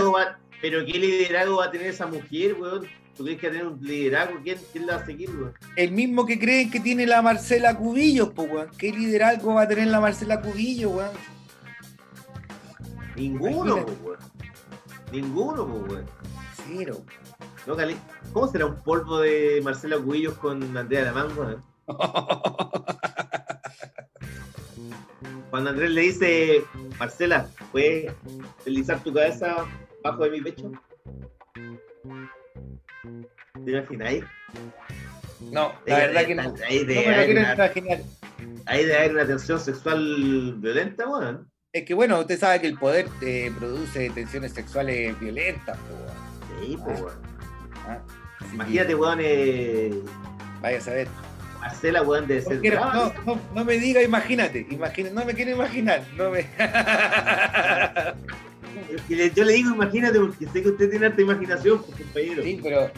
[0.60, 2.88] pero qué liderazgo va a tener esa mujer, weón.
[3.16, 4.40] ¿Tú crees que va a tener un liderazgo?
[4.42, 5.54] ¿Quién, quién la va a seguir, weón?
[5.76, 8.70] El mismo que creen que tiene la Marcela Cubillos, pues, weón.
[8.76, 11.10] ¿Qué liderazgo va a tener la Marcela Cubillos, weón?
[13.14, 14.18] Ninguno, po, weón.
[15.12, 16.06] Ninguno, po, weón.
[16.66, 17.04] Cero.
[17.66, 17.96] No, Cali-
[18.32, 21.62] ¿Cómo será un polvo de Marcela Cubillos con Andrea Lamán, weón?
[25.50, 26.62] Cuando Andrés le dice,
[26.98, 28.12] Marcela, ¿puedes
[28.64, 29.66] deslizar tu cabeza
[30.02, 30.70] bajo de mi pecho?
[33.64, 34.24] ¿Te imagináis?
[35.50, 36.42] No, la verdad que no.
[36.44, 38.00] No Ahí me de, lo haber quiero una, imaginar.
[38.66, 41.50] ahí de haber una tensión sexual violenta, weón.
[41.72, 46.60] Es que bueno, usted sabe que el poder te produce tensiones sexuales violentas, weón.
[46.60, 47.30] Sí, pues, weón.
[47.90, 47.98] Ah,
[48.52, 49.90] Imagínate, weón, eh,
[50.60, 51.08] Vaya a saber.
[51.60, 55.34] Marcela, weón, de No, ser quiero- no, no, no me diga imagínate, imagina, no me
[55.34, 56.46] quiero imaginar, no me...
[59.34, 62.42] Yo le digo, imagínate, porque sé que usted tiene harta imaginación, pues, compañero.
[62.42, 62.90] Sí, pero,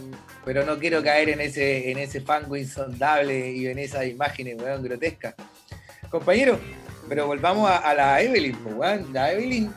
[0.44, 4.82] pero no quiero caer en ese, en ese fango insondable y en esas imágenes, weón,
[4.82, 5.34] grotescas.
[6.10, 6.58] Compañero,
[7.08, 9.12] pero volvamos a, a la Evelyn, pues, weón.
[9.12, 9.72] La Evelyn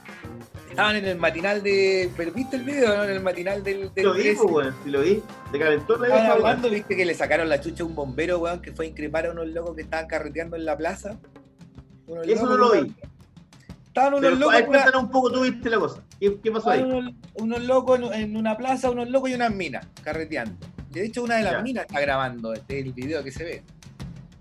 [0.75, 2.09] estaban en el matinal de.
[2.15, 3.03] ¿pero ¿Viste el video, no?
[3.03, 3.93] En el matinal del.
[3.93, 4.41] del lo vi, 13.
[4.43, 5.23] pues, weón, sí lo vi.
[5.51, 8.61] Te calentó la Estaban hablando, viste que le sacaron la chucha a un bombero, weón,
[8.61, 11.17] que fue a increpar a unos locos que estaban carreteando en la plaza.
[12.07, 12.87] Unos Eso no lo weón.
[12.87, 12.95] vi.
[13.87, 14.61] Estaban unos Pero, locos.
[14.67, 16.03] una- un poco, tú viste la cosa.
[16.19, 16.97] ¿Qué, qué pasó Estaban ahí?
[16.99, 20.53] unos, unos locos en, en una plaza, unos locos y unas minas, carreteando.
[20.91, 21.61] De hecho, una de las Ya.
[21.61, 23.63] minas está grabando este, el video que se ve.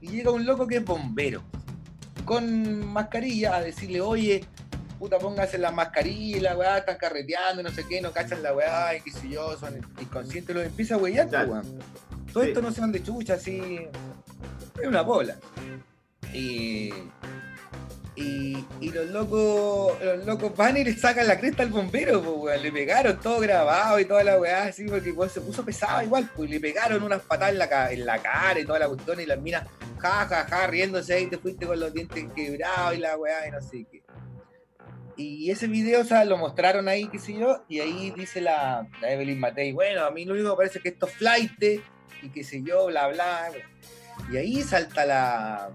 [0.00, 1.42] Y llega un loco que es bombero,
[2.24, 4.44] con mascarilla, a decirle, oye,
[5.04, 8.54] puta, póngase la mascarilla, y la weá, están carreteando, no sé qué, no cachan la
[8.54, 11.44] weá, y qué sé yo, son inconscientes, los empieza a huellar, Ya.
[11.44, 11.78] weón.
[12.32, 12.48] Todo Sí.
[12.48, 13.86] esto no se van de chucha, así.
[14.80, 15.36] Es una bola.
[16.32, 16.90] Y
[18.16, 22.36] Y, y los locos, los locos van y le sacan la cresta al bombero, pues,
[22.38, 22.62] weón.
[22.62, 26.30] Le pegaron todo grabado y toda la weá, así, porque igual se puso pesado igual,
[26.36, 29.20] pues, y le pegaron unas patadas en la, en la cara y toda la cuestión,
[29.20, 29.66] y las minas,
[29.98, 33.50] ja, ja, ja, riéndose ahí, te fuiste con los dientes quebrados y la weá, y
[33.50, 34.03] no sé qué.
[35.16, 38.88] Y ese video, o sea, lo mostraron ahí, qué sé yo, y ahí dice la,
[39.00, 41.62] la Evelyn Matei, bueno, a mí lo único que me parece que esto es flight,
[42.22, 43.50] y qué sé yo, bla, bla.
[44.32, 45.70] Y ahí salta la,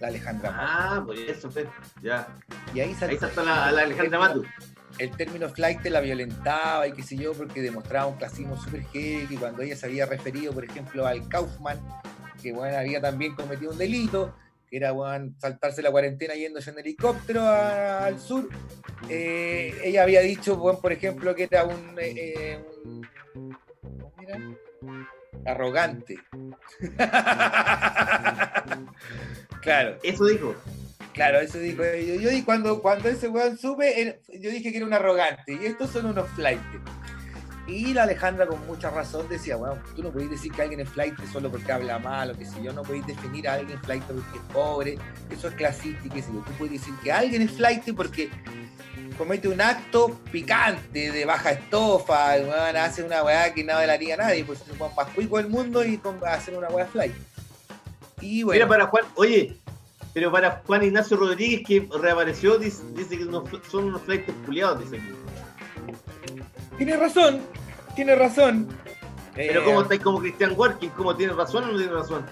[0.00, 0.62] la Alejandra Matu.
[0.66, 1.66] Ah, por eso fue.
[2.02, 2.28] Ya.
[2.74, 4.44] Y ahí salta, Ahí la, la Alejandra Matu.
[4.98, 9.36] el término flight la violentaba y qué sé yo, porque demostraba un clasismo súper heavy,
[9.36, 11.80] cuando ella se había referido, por ejemplo, al Kaufman,
[12.42, 14.34] que bueno, había también cometido un delito,
[14.76, 18.48] era bueno, saltarse la cuarentena yéndose en helicóptero a- al sur,
[19.08, 22.64] eh, ella había dicho, bueno, por ejemplo, que era un, eh, eh,
[25.46, 26.16] arrogante.
[29.62, 29.98] claro.
[30.02, 30.54] Eso dijo.
[31.12, 31.82] Claro, eso dijo.
[31.84, 35.52] Yo, yo cuando, cuando ese weón supe, él- yo dije que era un arrogante.
[35.60, 36.62] Y estos son unos flights.
[37.66, 40.88] Y la Alejandra con mucha razón decía, bueno, tú no podéis decir que alguien es
[40.90, 44.02] flight solo porque habla mal o que si yo, no podéis definir a alguien flight
[44.04, 44.98] porque es pobre,
[45.30, 46.40] eso es clasista y que si yo.
[46.40, 48.30] Tú puedes decir que alguien es flight porque
[49.16, 54.14] comete un acto picante, de baja estofa, weón hace una weá que nada le haría
[54.14, 57.14] a nadie, pues es más cuico del mundo y hacer una weá flight.
[58.20, 59.56] Y bueno, Mira para Juan, oye,
[60.12, 64.96] pero para Juan Ignacio Rodríguez que reapareció, dice, dice que son unos flights culiados, dice
[64.96, 65.14] aquí.
[66.76, 67.40] Tiene razón,
[67.94, 68.68] tiene razón.
[69.34, 70.90] Pero Eh, ¿cómo estáis como Christian Working?
[70.90, 72.24] ¿Cómo tiene razón o no tiene razón?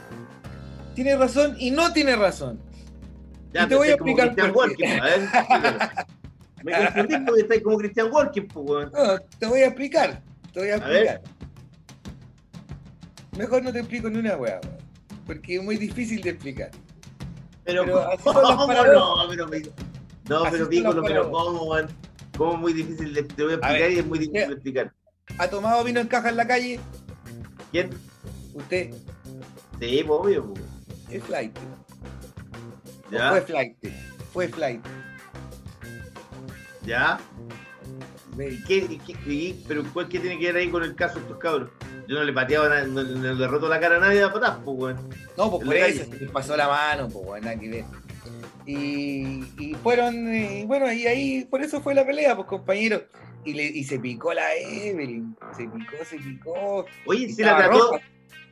[0.95, 2.61] Tiene razón y no tiene razón.
[3.53, 5.01] Ya, Y te voy a como explicar Christian por qué.
[6.63, 8.93] Me confundí porque estáis como Christian Working, pues.
[8.93, 10.23] No, te voy a explicar.
[10.53, 11.23] Te voy a explicar.
[13.37, 14.77] Mejor no te explico ni una weá, weón,
[15.27, 16.71] Porque es muy difícil de explicar.
[17.65, 18.67] Pero, Pero ¿cómo no?
[18.69, 18.95] Pero,
[20.29, 21.31] no, pero las pero.
[21.31, 21.89] ¿cómo, weón?
[22.37, 24.55] ¿Cómo es muy difícil de, te voy a explicar ver, y es muy difícil de
[24.55, 24.93] explicar?
[25.39, 26.81] ¿Ha tomado vino en caja en la calle?
[27.70, 27.91] ¿Quién?
[28.55, 28.91] Usted
[29.81, 30.62] Sí, pues, obvio, pues.
[31.11, 31.57] es flight.
[33.11, 33.31] ¿Ya?
[33.31, 33.77] fue flight.
[34.33, 34.81] Fue flight.
[36.85, 37.18] ¿Ya?
[38.39, 41.16] ¿Y qué, y qué- y- pero ¿cuál- qué tiene que ver ahí con el caso
[41.16, 41.70] de estos cabros?
[42.09, 44.77] Yo no le pateaba, no, no le roto la cara a nadie a patas, pues,
[44.79, 45.09] weón.
[45.37, 47.85] No, pues por eso, se les pasó la mano, pues bueno, nada que ver.
[48.66, 53.03] Y, y fueron, eh, y bueno, y ahí por eso fue la pelea, pues compañeros.
[53.45, 56.86] Y, le, y se picó la Evelyn, se picó, se picó.
[57.07, 57.78] Oye, y si la trató.
[57.93, 58.01] roja.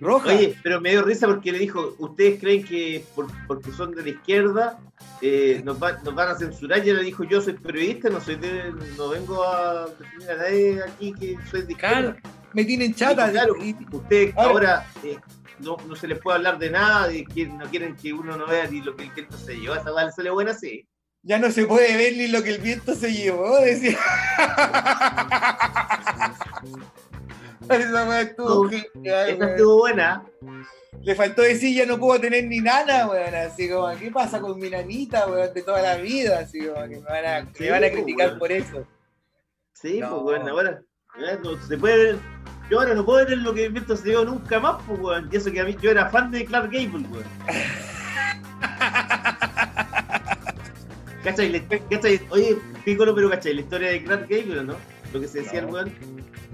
[0.00, 0.28] Roja.
[0.30, 4.02] Oye, pero me dio risa porque le dijo, ¿ustedes creen que por- porque son de
[4.02, 4.78] la izquierda
[5.20, 6.78] eh, nos, va- nos van a censurar?
[6.78, 10.36] Y ella le dijo, yo soy periodista, no soy de, no vengo a definir a
[10.36, 12.14] nadie aquí que soy de izquierda.
[12.14, 12.16] Claro,
[12.54, 13.28] me tienen chata.
[13.28, 15.18] Dijo, claro, y- Ustedes Ahora- ahora, eh,
[15.58, 18.46] no, no se les puede hablar de nada, de que no quieren que uno no
[18.46, 19.76] vea ni lo que el viento se lleva.
[19.76, 20.86] Esa vale sale buena, sí.
[21.22, 23.98] Ya no se puede ver ni lo que el viento se llevó, decía.
[27.68, 29.78] Esa weá estuvo weón.
[29.78, 30.24] buena.
[31.02, 33.34] Le faltó decir ya no puedo tener ni nana, weón.
[33.34, 35.52] Así como, ¿qué pasa con mi nanita, weón?
[35.54, 36.40] De toda la vida.
[36.40, 38.38] Así como que me van a, Sí, me van a pues, criticar weón.
[38.38, 38.86] por eso.
[39.72, 40.10] Sí, No.
[40.10, 40.82] pues bueno, ahora
[41.42, 42.18] no se puede ver.
[42.70, 45.28] Yo ahora no puedo ver lo que el viento se llevó nunca más, pues weón.
[45.32, 47.24] Y eso que a mí yo era fan de Clark Gable, weón.
[51.24, 51.66] ¿Cachai?
[51.90, 52.20] ¿Cachai?
[52.30, 53.54] Oye, Piccolo, pero ¿cachai?
[53.54, 54.74] La historia de Clark Gable, ¿no?
[55.12, 55.68] Lo que se decía No.
[55.68, 55.94] el weón.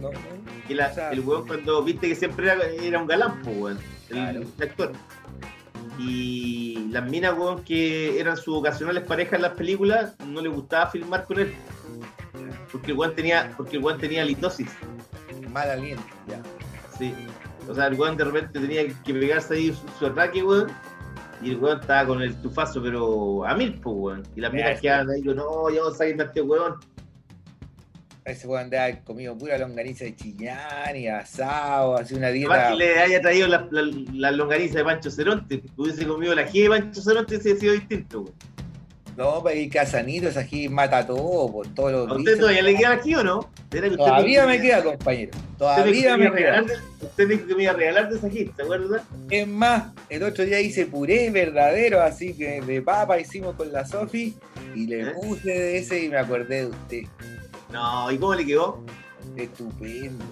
[0.00, 0.18] No, no.
[0.66, 3.56] Que la- O sea- el weón cuando viste que siempre era, era un galán, pues
[3.56, 3.78] weón.
[4.08, 4.40] El, Claro.
[4.58, 4.92] el actor.
[5.98, 10.90] Y las minas, weón, que eran sus ocasionales parejas en las películas, no le gustaba
[10.90, 11.54] filmar con él.
[12.72, 14.68] Porque el weón tenía, porque el weón tenía litosis.
[15.52, 16.42] Mal aliento, ya.
[16.98, 17.14] Sí.
[17.68, 20.66] O sea, el weón de repente tenía que pegarse ahí su, su ataque, weón.
[21.42, 24.22] Y el weón estaba con el tufazo, pero a mil, pues, weón.
[24.34, 26.74] Y las Ya, minas quedaban ahí, yo, no, yo sáquenme a este weón.
[28.24, 32.68] Ese weón de haber comido pura longaniza de chillán y asado, así una Además dieta.
[32.70, 33.82] que le haya traído la, la,
[34.14, 35.62] la longaniza de Pancho Ceronte.
[35.76, 38.34] Hubiese comido la G de Pancho Ceronte, hubiese sido distinto, weón.
[39.16, 42.74] No, para ir casanito, esa aquí mata todo, por todos los ¿A usted todavía le
[42.76, 43.48] queda aquí o no?
[43.72, 45.30] ¿Era que usted Todavía me que- queda, compañero.
[45.56, 46.64] Todavía me queda.
[47.00, 49.04] Usted dijo que me iba a regalar de esa ¿se acuerda?
[49.30, 53.86] Es más, el otro día hice puré verdadero, así que de papa hicimos con la
[53.86, 54.36] Sofi
[54.74, 55.06] y le ¿Eh?
[55.14, 57.02] puse de ese y me acordé de usted.
[57.72, 58.84] No, ¿y cómo le quedó?
[59.36, 60.24] Estupendo.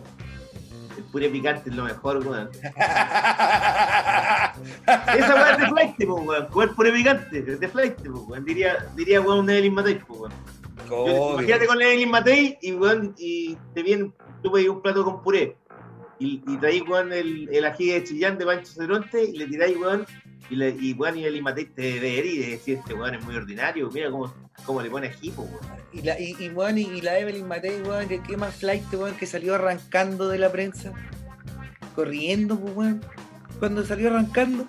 [0.97, 2.49] El puré picante es lo mejor, weón.
[2.62, 4.53] Esa
[5.34, 6.47] weá es de flight, weón.
[6.47, 8.45] Comer puré picante, es de flight, weón.
[8.45, 10.32] Diría, diría weón Evelyn Matei, weón.
[11.32, 15.57] Imagínate con Evelyn Matei y weón, y te viene, tú pedís un plato con puré.
[16.18, 19.76] y, y traí, weón, el, el ají de Chillán de Pancho Ceronte y le tiráis,
[19.76, 20.07] weón,
[20.51, 23.24] y, le, y weón, y el Imatei te ver y de decir, este weón es
[23.24, 24.32] muy ordinario, mira cómo,
[24.64, 25.58] cómo le pone po, weón.
[25.92, 28.84] Y la, y, y, weón, y, y la Evelyn Matei, weón, que qué más flight,
[28.92, 30.92] weón, que salió arrancando de la prensa.
[31.94, 33.00] Corriendo, pues, weón.
[33.58, 34.66] Cuando salió arrancando,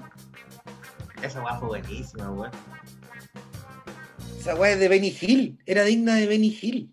[1.22, 2.52] Esa weá fue buenísima, weón.
[4.40, 5.58] esa weá es de Benny Hill.
[5.66, 6.92] Era digna de Benny Hill.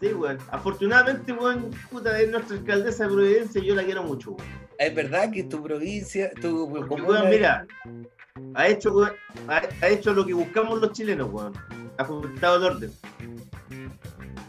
[0.00, 0.38] Sí, weón.
[0.50, 4.48] Afortunadamente, weón, puta, es nuestra alcaldesa de Providencia y yo la quiero mucho, weón.
[4.78, 7.66] Es verdad que tu provincia, tu Porque, comuna- weón, mira,
[8.54, 9.02] ha hecho,
[9.48, 11.52] ha, ha hecho lo que buscamos los chilenos, weón.
[11.98, 12.92] Ha fomentado el orden.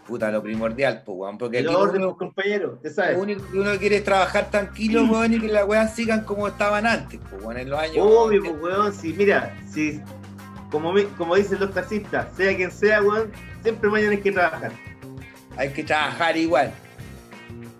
[0.07, 1.37] Puta, lo primordial, pues, weón.
[1.37, 3.17] Porque El aquí orden, uno, compañero, te lo sabes.
[3.17, 6.85] único que uno quiere es trabajar tranquilo, weón, y que las weas sigan como estaban
[6.85, 7.97] antes, pues, weón, en los años.
[7.99, 10.01] Obvio, pues, weón, si, mira, si,
[10.69, 13.31] como, me- como dicen los taxistas, sea quien sea, weón,
[13.63, 14.71] siempre mañana hay que trabajar.
[15.57, 16.71] Hay que trabajar igual.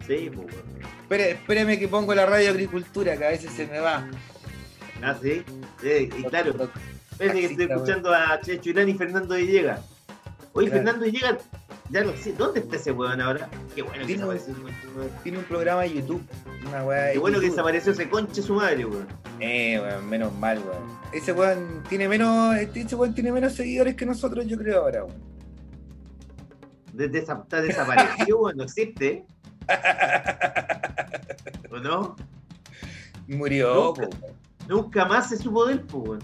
[0.08, 0.72] Sí, pues, weón.
[1.02, 4.08] Espere, espéreme que pongo la radio agricultura, que a veces se me va.
[5.04, 5.44] Ah, sí.
[5.82, 6.54] Sí, y claro,
[7.12, 9.82] Espérate que estoy escuchando a Checho Irán y Fernando Villegas.
[10.54, 10.84] Oye, Claro.
[10.84, 11.38] Fernando Villegas,
[11.90, 13.48] ya no sé, ¿dónde está ese weón ahora?
[13.76, 15.10] Qué bueno que Tiene un- desapareció ese weón.
[15.24, 16.22] Tiene un programa de YouTube.
[16.68, 19.08] Una weá de Qué bueno que desapareció ese conche su madre, weón.
[19.40, 21.00] Eh, weón, menos mal, weón.
[21.14, 25.22] Ese weón tiene menos, ese weón tiene menos seguidores que nosotros, yo creo ahora, weón.
[26.94, 29.26] Desde esa, está desaparecido, weón, no existe.
[31.72, 32.16] ¿O no?
[33.28, 34.41] Murió, po, weón.
[34.72, 36.20] Nunca más se supo de él, pues, weón.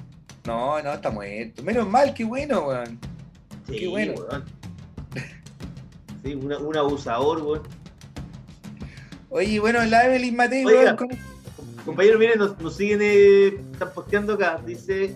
[0.46, 1.62] No, no, está muerto.
[1.64, 2.98] Menos mal, qué bueno, weón.
[3.68, 4.14] Sí, Qué bueno.
[4.14, 4.46] weón.
[6.24, 7.64] Sí, una- un abusador, weón.
[9.30, 10.80] Oye, bueno, la Evelyn Matei, Oiga.
[10.80, 11.10] weón, con-
[11.86, 14.62] Compañeros, miren, nos, nos siguen, eh, están posteando acá.
[14.66, 15.14] Dice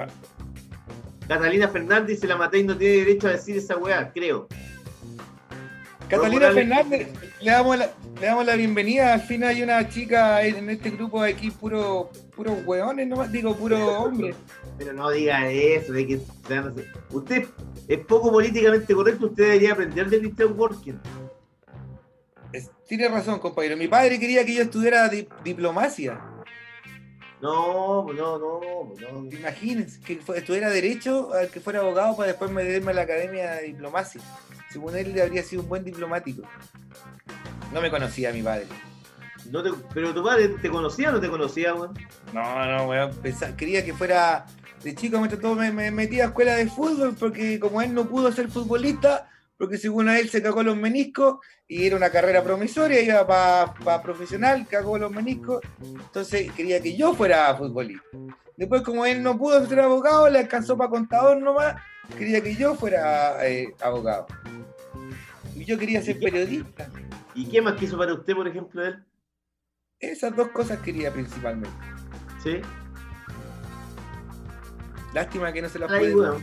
[1.27, 4.47] Catalina Fernández, dice la Matei no tiene derecho a decir esa weá, creo.
[6.11, 6.51] Catalina.
[6.51, 7.07] Fernández,
[7.41, 7.89] le damos, la,
[8.19, 9.13] le damos la bienvenida.
[9.13, 13.55] Al fin hay una chica en este grupo de aquí, puro, puro hueones, nomás, digo,
[13.55, 14.35] puro hombre.
[14.77, 16.19] Pero no diga eso, de que
[17.11, 17.47] Usted
[17.87, 20.99] es poco políticamente correcto, usted debería aprender de Christian Working.
[22.87, 23.77] Tiene razón, compañero.
[23.77, 26.19] Mi padre quería que yo estudiara di- diplomacia.
[27.41, 28.59] No, no, no,
[28.99, 29.25] no.
[29.31, 33.63] Imagínense, que estudiara derecho, al que fuera abogado para después meterme a la academia de
[33.67, 34.21] diplomacia.
[34.71, 36.43] Según él, habría sido un buen diplomático.
[37.73, 38.67] No me conocía mi padre.
[39.49, 41.93] no te- pero tu padre te conocía o no te conocía, weón.
[42.33, 43.11] No, no, weón.
[43.57, 44.45] Quería que fuera.
[44.83, 48.31] De chico me me, me metí a escuela de fútbol porque como él no pudo
[48.31, 52.99] ser futbolista, porque según a él se cagó los meniscos y era una carrera promisoria,
[53.01, 55.61] iba para profesional, cagó los meniscos.
[55.83, 58.03] Entonces quería que yo fuera futbolista.
[58.61, 61.77] Después, como él no pudo ser abogado, le alcanzó para contador nomás,
[62.15, 64.27] quería que yo fuera eh, abogado.
[65.55, 66.87] Y yo quería ser periodista.
[67.33, 69.03] ¿Y qué más quiso para usted, por ejemplo, él?
[69.99, 71.75] Esas dos cosas quería principalmente.
[72.43, 72.61] Sí.
[75.11, 76.41] Lástima que no se las Ay, puede weón.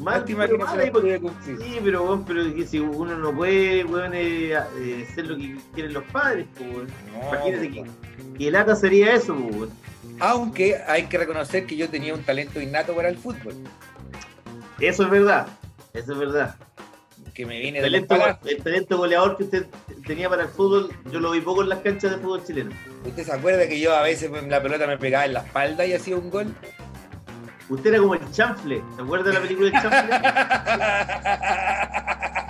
[0.00, 1.58] Mal, Lástima que no se las porque- puede cumplir.
[1.58, 5.58] Sí, pero weón, pero que si uno no puede, weón, eh, eh, hacer lo que
[5.74, 6.70] quieren los padres, pues.
[7.12, 7.90] No, Imagínate pues,
[8.32, 9.68] que, que lata sería eso, pues.
[10.20, 13.54] Aunque hay que reconocer que yo tenía un talento innato para el fútbol,
[14.78, 15.46] Eso es verdad.
[15.92, 16.54] Eso es verdad.
[17.34, 18.46] que me viene El de talento, palacios.
[18.52, 19.66] el talento goleador que usted
[20.06, 22.70] tenía para el fútbol, yo lo vi poco en las canchas de fútbol chileno.
[23.04, 25.94] ¿Usted se acuerda que yo a veces la pelota me pegaba en la espalda y
[25.94, 26.54] hacía un gol?
[27.68, 28.82] Usted era como el chanfle.
[28.96, 30.20] ¿Se acuerda de la película El chanfle?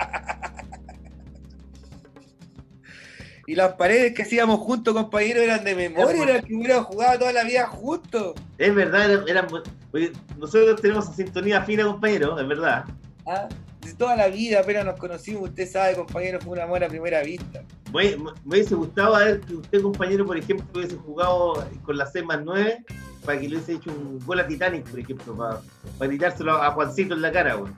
[3.51, 7.33] y las paredes que hacíamos juntos, compañeros, eran de memoria, eran que hubiéramos jugado toda
[7.33, 8.33] la vida juntos.
[8.57, 12.85] es verdad, eran, eran bu- oye, nosotros tenemos sintonía fina, compañero, es verdad.
[13.27, 13.49] ¿ah?
[13.81, 17.21] De toda la vida, apenas nos conocimos, usted sabe, compañero, fue un amor a primera
[17.23, 17.61] vista.
[17.93, 22.23] Me, hubiese gustado a ver que usted, compañero, por ejemplo, hubiese jugado con la C
[22.23, 22.85] más 9
[23.25, 25.59] para que le hubiese hecho un gol a Titanic, por ejemplo, para,
[25.97, 27.75] para gritárselo a Juancito en la cara, weón.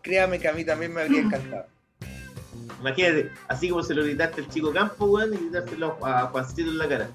[0.00, 1.66] Créame que a mí también me habría encantado.
[2.80, 6.78] Imagínate, así como se lo gritaste al chico Campo, weón, y gritárselo a Juancito en
[6.78, 7.10] la cara.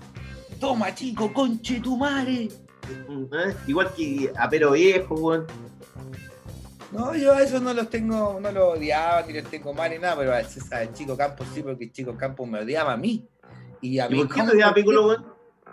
[0.59, 2.49] Toma, chico, conche tu madre.
[2.89, 3.55] ¿Eh?
[3.67, 5.47] Igual que a Pero Viejo, weón.
[6.91, 9.97] No, yo a esos no los tengo, no los odiaba, ni los tengo mal ni
[9.97, 13.27] nada, pero al Chico Campos sí, porque el Chico Campos me odiaba a mí.
[13.81, 14.73] Y a ¿Y mí por qué te odiaba.
[14.73, 15.25] Piccolo, weón?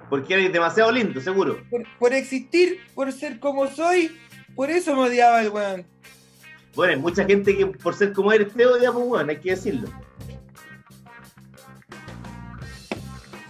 [0.09, 1.63] Porque eres demasiado lindo, seguro.
[1.69, 4.11] Por, por existir, por ser como soy,
[4.57, 5.87] por eso me odiaba el weón.
[6.75, 9.51] Bueno, hay mucha gente que por ser como eres te odia, pues, weón, hay que
[9.51, 9.89] decirlo.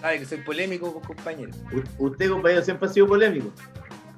[0.00, 1.52] Sabe que soy polémico, pues, compañero.
[1.98, 3.50] U- Usted, compañero, siempre ha sido polémico.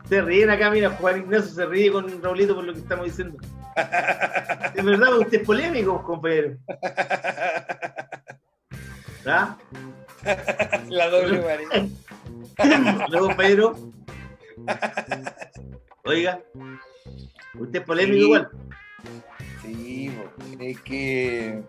[0.08, 3.38] Se ríen acá, mira, Juan Ignacio se ríe con Raulito por lo que estamos diciendo.
[4.74, 6.56] Es verdad, usted es polémico, compañero.
[9.26, 9.56] ¿Ah?
[10.88, 11.88] La doble varilla.
[13.10, 13.76] Luego, compañero.
[16.04, 16.40] Oiga,
[17.58, 18.24] usted es polémico Sí.
[18.24, 18.50] igual.
[19.62, 20.10] Sí,
[20.60, 21.62] es que.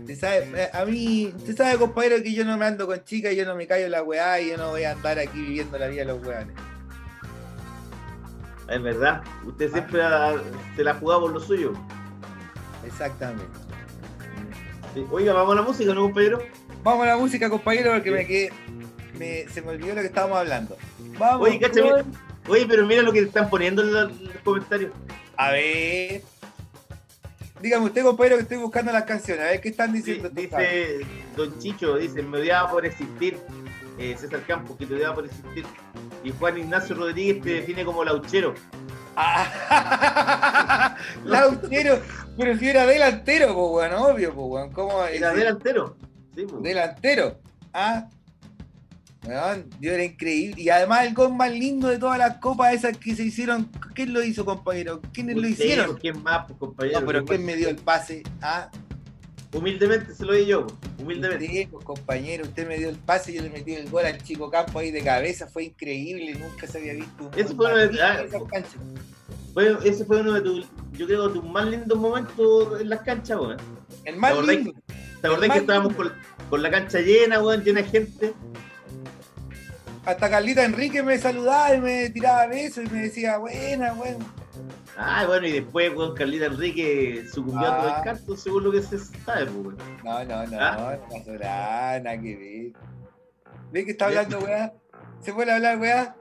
[0.00, 3.34] Usted sabe, eh, a mí, usted sabe, compañero, que yo no me ando con chicas,
[3.36, 5.86] yo no me callo la weá y yo no voy a andar aquí viviendo la
[5.88, 6.56] vida de los weones.
[8.68, 10.34] Es verdad, usted siempre ha-
[10.76, 11.72] se la ha jugado por lo suyo.
[12.86, 13.44] Exactamente.
[14.94, 15.04] Sí.
[15.10, 16.40] Oiga, vamos a la música, ¿no, compañero?
[16.82, 18.52] Vamos a la música, compañero, porque me quedé.
[19.18, 20.76] me- se me olvidó lo que estábamos hablando.
[21.18, 21.46] Vamos.
[21.48, 21.90] Oye, cáchame.
[21.90, 22.12] con-
[22.48, 24.10] Oye, pero mira lo que están poniendo en los
[24.42, 24.90] comentarios.
[25.36, 26.22] A ver.
[27.60, 29.44] Dígame usted, compañero, que estoy buscando las canciones.
[29.44, 30.28] A ver qué están Sí, diciendo.
[30.30, 30.42] cabros?
[30.50, 31.00] dice
[31.36, 33.38] Don Chicho, dice, me odiaba por existir.
[33.98, 35.64] Eh, César Campos, que te odiaba por existir.
[36.24, 38.54] Y Juan Ignacio Rodríguez te define como lauchero.
[39.14, 42.00] Ah, Lauchero,
[42.38, 44.72] pero si era delantero, pues bueno, obvio, pues weón.
[44.72, 45.96] ¿Cómo Era es- delantero.
[46.34, 46.62] Sí, pues.
[46.62, 47.38] delantero?
[47.74, 48.08] Ah,
[49.26, 50.60] weón, yo era increíble.
[50.62, 53.70] Y además el gol más lindo de todas las copas esas que se hicieron.
[53.94, 55.00] ¿Quién lo hizo, compañero?
[55.12, 55.96] ¿Quiénes lo hicieron?
[55.96, 57.00] ¿Quién más, pues, compañero?
[57.00, 58.22] No, pero ¿Quién me dio el pase?
[58.40, 58.70] Ah,
[59.54, 61.44] Humildemente se lo di yo, pues, humildemente.
[61.44, 64.22] usted, pues, compañero, usted me dio el pase y yo le metí el gol al
[64.22, 65.46] chico campo ahí de cabeza.
[65.46, 67.24] Fue increíble, nunca se había visto.
[67.24, 71.30] un Ese gol fue uno de- lindo ah, ese fue uno de tus, yo creo,
[71.30, 73.58] tus más lindos momentos en las canchas, weón.
[74.04, 74.72] El más ¿Te acordás lindo.
[75.20, 76.12] ¿Te acordás que estábamos con,
[76.48, 78.32] con la cancha llena, weón, llena de gente?
[80.04, 84.24] Hasta Carlita Enrique me saludaba y me tiraba besos y me decía, buena, buena.
[84.96, 87.96] Ah, bueno, y después, weón, Carlita Enrique sucumbió a todo Ah.
[87.98, 89.78] el canto, según lo que se sabe, pues, weón.
[90.04, 90.96] No, no, no, ¿Ah?
[91.00, 92.82] no pasó nada, nada que ver.
[93.70, 94.72] ¿Ves que está hablando, weá?
[95.20, 96.16] ¿Se puede hablar, weá?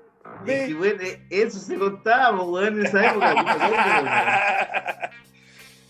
[0.46, 0.66] Ve.
[0.68, 3.34] que, weón, eh, eso se contaba, pues, weón, en esa época.
[3.34, 4.06] weón.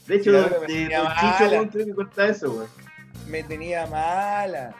[0.08, 1.16] De hecho, me de- mala.
[1.38, 2.68] Chicho, weón, que contaba eso, weón.
[3.28, 4.74] Me tenía mala.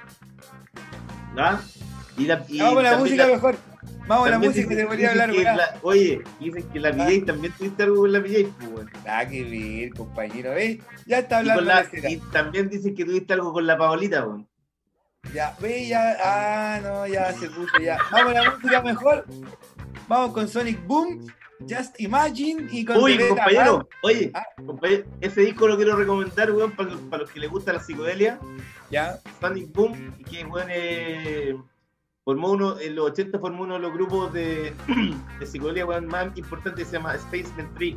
[1.38, 1.60] ¿Ah?
[2.18, 3.56] Y la, y Vamos a la música la- mejor.
[4.08, 6.92] Vamos a la música que dicen- te podría hablar, que la- Oye, dicen que la
[6.92, 8.88] PJ también tuviste algo con la PJ, pues.
[9.06, 10.52] Nada que ver, compañero.
[10.52, 10.80] ¿Ves?
[11.06, 14.48] Ya está hablando la- y también dicen que tuviste algo con la Paolita, weón.
[15.34, 16.18] Ya, ve, ya.
[16.24, 17.98] Ah, no, ya se puso, ya.
[18.12, 19.26] Vamos a la música mejor.
[20.08, 21.28] Vamos con Sonic Boom,
[21.70, 23.88] Just Imagine y con Uy, compañero, Band.
[24.04, 24.44] oye, Ah.
[24.66, 28.40] compañero, ese disco lo quiero recomendar, weón, para, para los que les gusta la psicodelia.
[28.90, 31.56] Ya, Sonic Boom, que weón eh,
[32.24, 34.74] formó uno, en los 80 formó uno de los grupos de,
[35.40, 37.96] de psicodelia weón, más importantes, se llama Spaceman 3,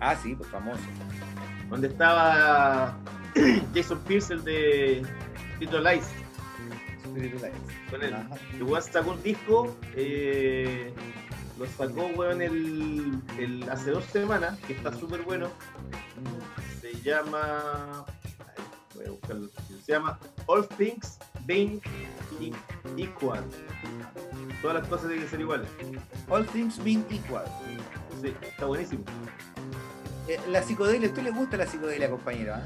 [0.00, 0.80] ah, sí, pues famoso.
[1.68, 2.96] donde estaba
[3.74, 5.06] Jason Pierce, el de
[5.60, 6.06] Lice,
[7.04, 7.52] Spiritualize.
[7.90, 8.14] con él.
[8.62, 10.92] Weón sacó un disco, eh,
[11.58, 15.48] lo sacó weón el, el- hace dos semanas, que está súper bueno.
[16.80, 18.04] Se llama.
[18.40, 19.48] ay, Voy a buscarlo.
[19.84, 21.80] Se llama All Things Being
[22.96, 23.44] Equal.
[24.60, 25.68] Todas las cosas tienen que ser iguales.
[26.28, 27.44] All things being equal.
[28.20, 29.02] Sí, está buenísimo.
[30.28, 32.54] Eh, la psicodelia, ¿a usted le gusta la psicodelia, compañero?
[32.54, 32.62] ah?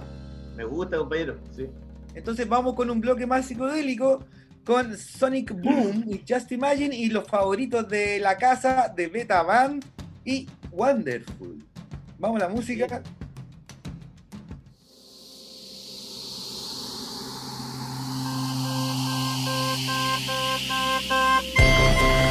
[0.57, 1.39] Me gusta, compañero.
[1.55, 1.67] Sí.
[2.15, 4.25] Entonces vamos con un bloque más psicodélico
[4.65, 9.85] con Sonic Boom y Just Imagine y los favoritos de la casa de Beta Band
[10.25, 11.65] y Wonderful.
[12.19, 12.87] Vamos a la música.
[12.89, 13.07] Just
[20.59, 22.26] imagine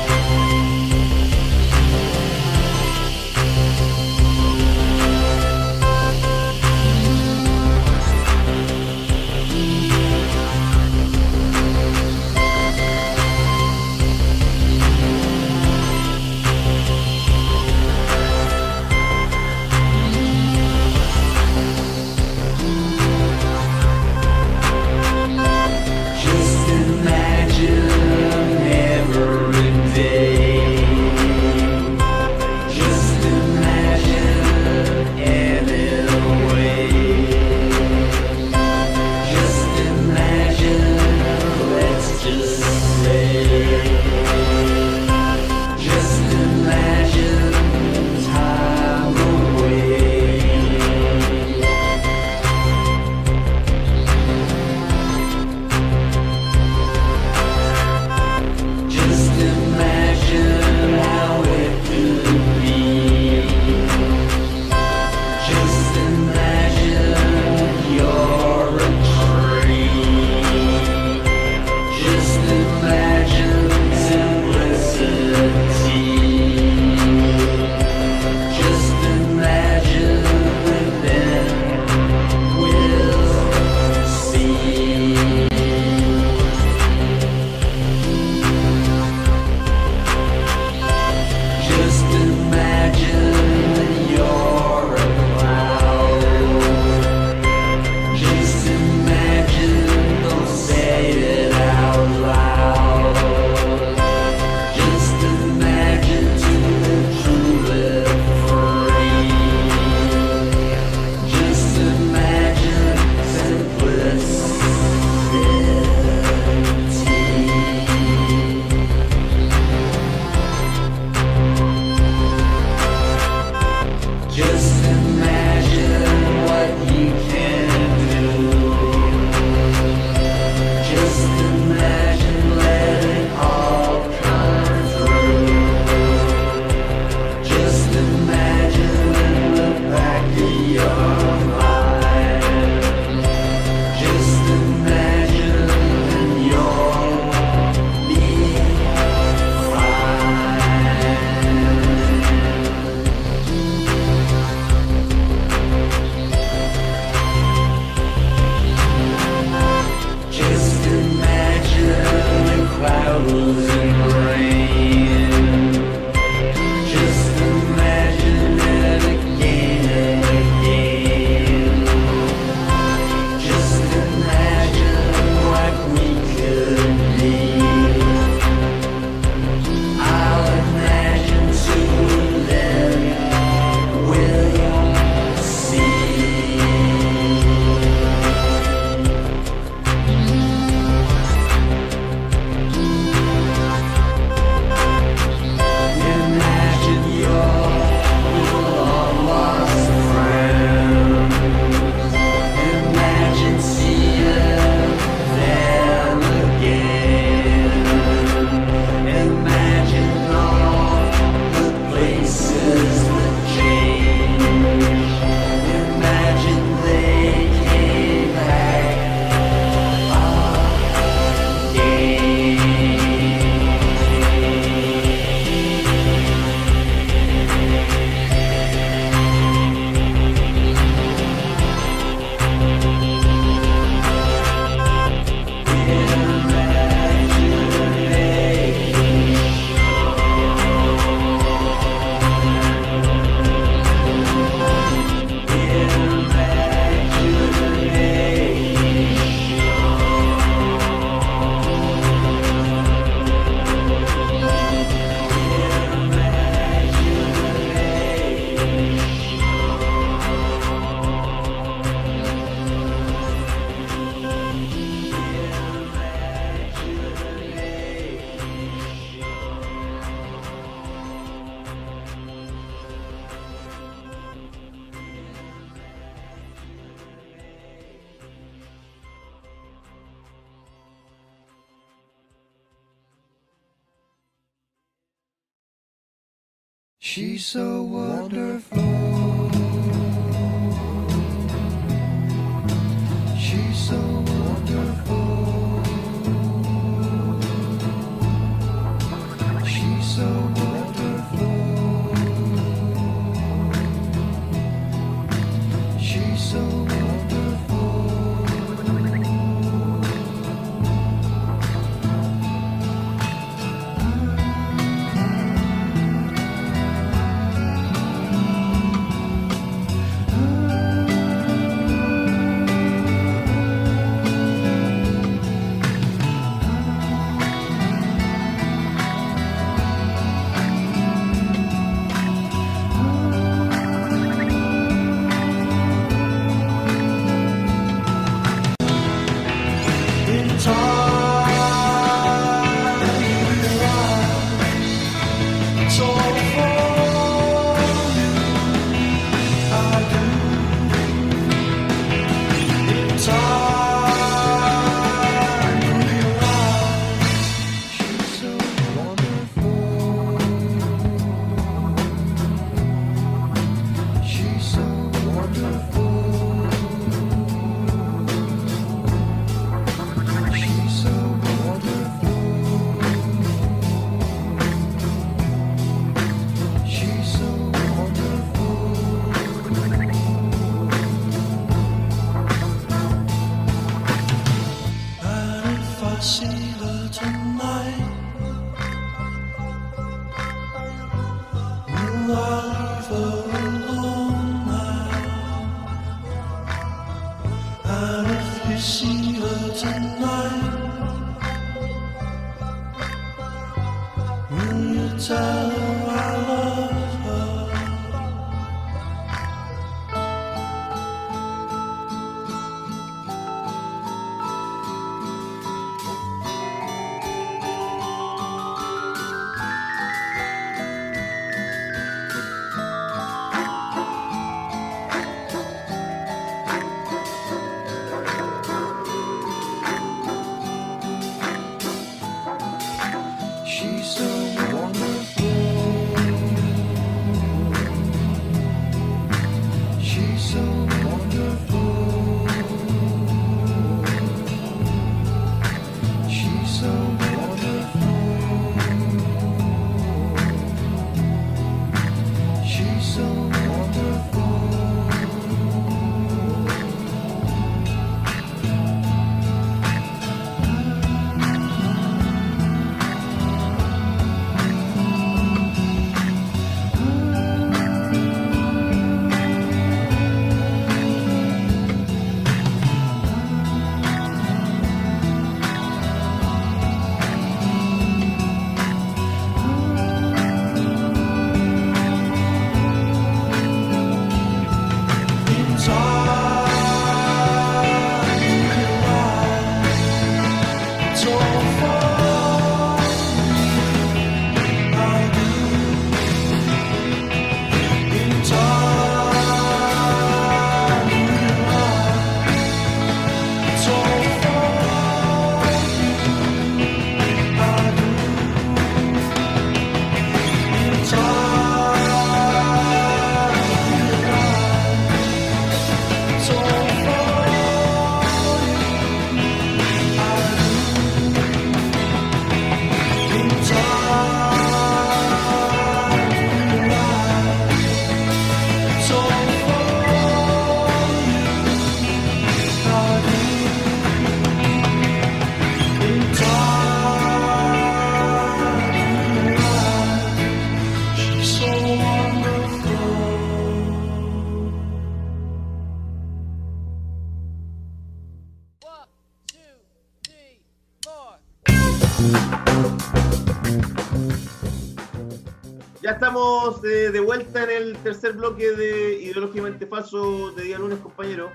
[557.69, 561.51] en el tercer bloque de Ideológicamente Falso de día lunes, compañero.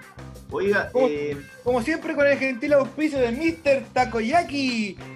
[0.51, 3.85] Oiga, eh, Como siempre con el gentil auspicio de Mr.
[3.93, 4.97] Takoyaki.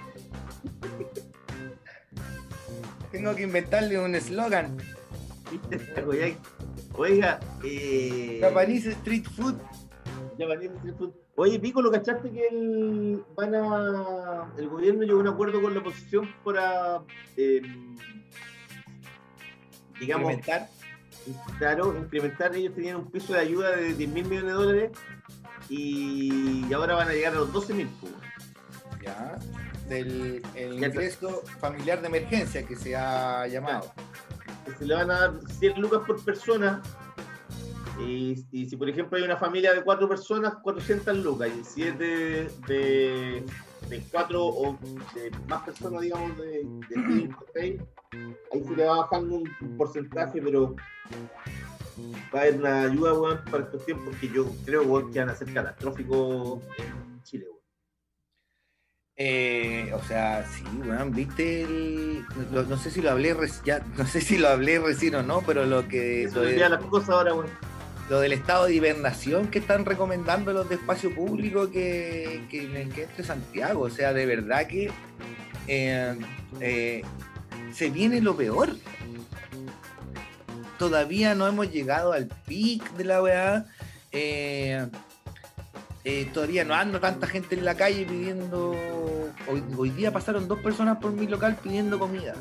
[3.13, 4.77] Tengo que inventarle un eslogan.
[6.97, 9.57] oiga, eh, Japanese Street Food.
[10.39, 11.13] Japanese Street Food.
[11.37, 15.75] Oye, Pico, ¿lo cachaste que el, van a, el gobierno llegó a un acuerdo con
[15.75, 17.03] la oposición para
[17.37, 17.61] eh,
[20.01, 20.69] digamos, Implementar.
[21.59, 24.91] Claro, incrementar, ellos tenían un piso de ayuda de 10 mil millones de dólares
[25.69, 27.89] y ahora van a llegar a los 12 mil.
[29.03, 29.37] Ya,
[29.89, 33.93] del el Ya, ingreso familiar de emergencia que se ha llamado.
[34.79, 36.83] Se le van a dar 100 lucas por persona.
[38.01, 41.51] Y, y si por ejemplo hay una familia de cuatro personas, 400 lucas.
[41.57, 43.45] Y si es de, de,
[43.89, 44.79] de cuatro o
[45.15, 47.81] de más personas, digamos, de, de cinco, seis,
[48.53, 50.75] ahí se le va bajando un, porcentaje, pero
[52.35, 55.31] va a haber una ayuda, weón, para estos tiempos que yo creo, weón, que van
[55.31, 57.55] a ser catastróficos en Chile, weón.
[59.17, 62.25] Eh, o sea, sí, weón, viste el.
[62.53, 65.23] lo- no sé si lo hablé reci- ya, no sé si lo hablé recién o
[65.23, 67.47] no, pero lo que Eso lo, de- las cosas ahora, weón.
[68.09, 73.03] Lo del estado de hibernación que están recomendando los de espacio público que, que, que
[73.03, 73.83] entre Santiago.
[73.83, 74.91] O sea, de verdad que
[75.67, 76.19] eh,
[76.61, 77.03] eh,
[77.73, 78.77] se viene lo peor.
[80.79, 83.67] Todavía no hemos llegado al pic de la weá.
[84.13, 84.87] Eh,
[86.05, 88.73] eh, todavía no anda tanta gente en la calle pidiendo.
[89.49, 92.35] Hoy, hoy día pasaron dos personas por mi local pidiendo comida.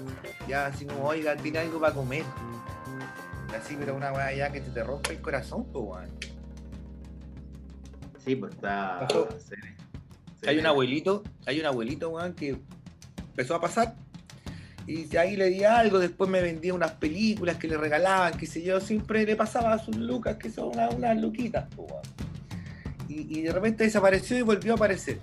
[0.47, 2.23] Ya así como, oiga, tiene algo para comer.
[3.55, 6.09] Así, pero una weá ya que te, te rompe el corazón, pues weón.
[8.23, 9.07] Sí, pues está.
[9.37, 9.55] Se.
[10.41, 12.57] Se Hay un abuelito, hay un abuelito, weón, que
[13.29, 13.95] empezó a pasar.
[14.85, 18.61] Y ahí le di algo, después me vendía unas películas que le regalaban, qué sé
[18.61, 21.93] yo, siempre le pasaba a sus lucas, que son una- unas luquitas, pues.
[23.07, 25.19] Y, y de repente desapareció y volvió a aparecer.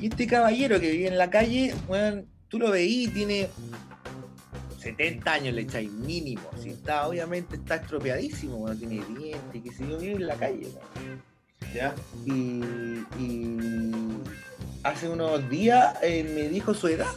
[0.00, 3.48] Y este caballero que vive en la calle, weón, tú lo veí, tiene
[4.80, 6.50] 70 años, le echáis mínimo.
[6.60, 10.68] Si está, obviamente está estropeadísimo, weón, tiene dientes, qué sé yo, vive en la calle,
[11.74, 11.94] ¿Ya?
[12.24, 12.32] y,
[13.18, 13.58] y
[14.82, 17.12] hace unos días eh, me dijo su edad.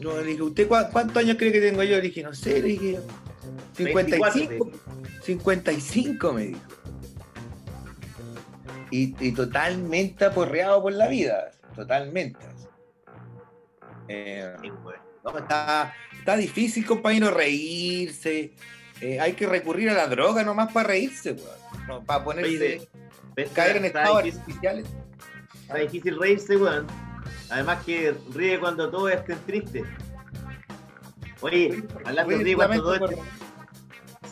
[0.00, 1.96] No, le dije, ¿usted cuántos años cree que tengo yo?
[1.96, 3.00] Le dije, no sé, le dije,
[3.74, 4.70] 55.
[5.22, 6.60] 55 me dijo.
[8.90, 12.38] Y, y totalmente aporreado por la vida, totalmente.
[14.08, 14.54] Eh,
[15.24, 15.92] no, está,
[16.26, 18.52] está difícil, compañero, reírse.
[19.00, 21.86] Eh, hay que recurrir a la droga nomás para reírse, weón.
[21.86, 22.88] No, para ponerse,
[23.36, 24.86] Oye, caer en estados artificiales.
[25.62, 26.84] Está difícil reírse, weón.
[27.48, 29.84] Además que ríe cuando todos estén tristes.
[31.42, 33.24] Oye, hablando de ríe cuando todos estén...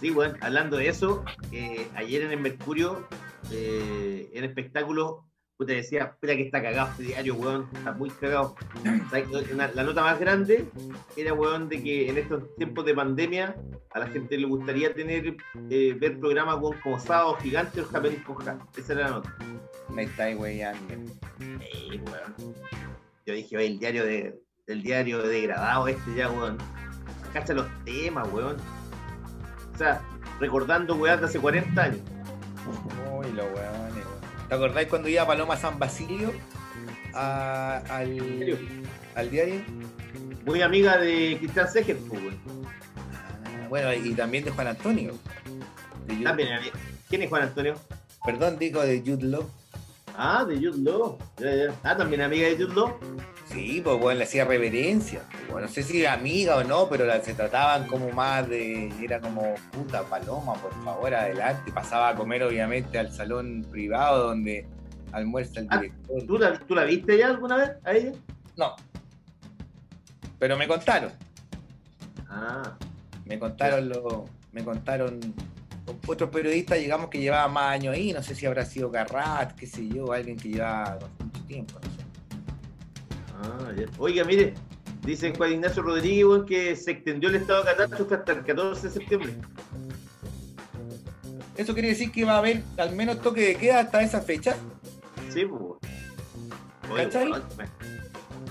[0.00, 3.06] Sí, weón, hablando de eso, eh, ayer en el Mercurio,
[3.52, 8.56] eh, en espectáculo, puta decía, espera que está cagado este diario, weón, está muy cagado.
[9.74, 10.66] La nota más grande
[11.16, 13.54] era, weón, de que en estos tiempos de pandemia
[13.92, 15.36] a la gente le gustaría tener,
[15.70, 18.58] eh, ver programas, weón, como Sábado Gigante o Japan con Ja.
[18.76, 19.36] Esa era la nota.
[19.88, 20.94] Me estáis weyando.
[21.60, 22.54] Ey, weón.
[23.26, 26.58] Yo dije, oye, el diario de, el diario degradado este ya, weón.
[27.32, 28.56] Cacha los temas, weón.
[29.72, 30.02] O sea,
[30.40, 32.00] recordando, weón, de hace 40 años.
[32.66, 33.44] Uy, weones.
[33.54, 33.83] weón.
[34.48, 36.32] ¿Te acordáis cuando iba Paloma San Basilio
[37.14, 38.58] a- al,
[39.14, 39.62] al diario?
[40.44, 42.20] Muy amiga de Cristian Seger, pues.
[43.46, 45.14] Ah, bueno, y también de Juan Antonio.
[46.06, 46.48] De También.
[47.08, 47.74] ¿Quién es Juan Antonio?
[48.24, 49.48] Perdón, digo de Jude Law.
[50.16, 51.18] Ah, de Jude Law.
[51.82, 52.98] Ah, también amiga de Jude Law.
[53.54, 55.22] Sí, pues bueno, le hacía reverencia.
[55.50, 58.92] Bueno, no sé si era amiga o no, pero la- se trataban como más de.
[59.00, 61.70] Era como puta paloma, por favor, adelante.
[61.72, 64.66] Pasaba a comer, obviamente, al salón privado donde
[65.12, 66.22] almuerza el Ah, director.
[66.26, 68.12] ¿Tú la, ¿Tú la viste ya alguna vez a ella?
[68.56, 68.74] No.
[70.38, 71.12] Pero me contaron.
[72.28, 72.76] Ah,
[73.24, 75.20] Me contaron lo, me contaron
[76.06, 79.66] otros periodistas, digamos, que llevaban más años ahí, no sé si habrá sido Garrat, qué
[79.66, 82.03] sé yo, alguien que llevaba mucho tiempo, no sé.
[83.42, 83.86] Ah, ya.
[83.98, 84.54] Oiga, mire,
[85.04, 88.86] dice Juan Ignacio Rodríguez, weón, que se extendió el estado de catástrofe hasta el 14
[88.88, 89.34] de septiembre.
[91.56, 94.56] Eso quiere decir que va a haber al menos toque de queda hasta esa fecha.
[95.32, 95.60] Sí, pues.
[95.60, 95.78] weón.
[96.90, 97.30] Oye, ¿Cachai?
[97.30, 97.42] weón,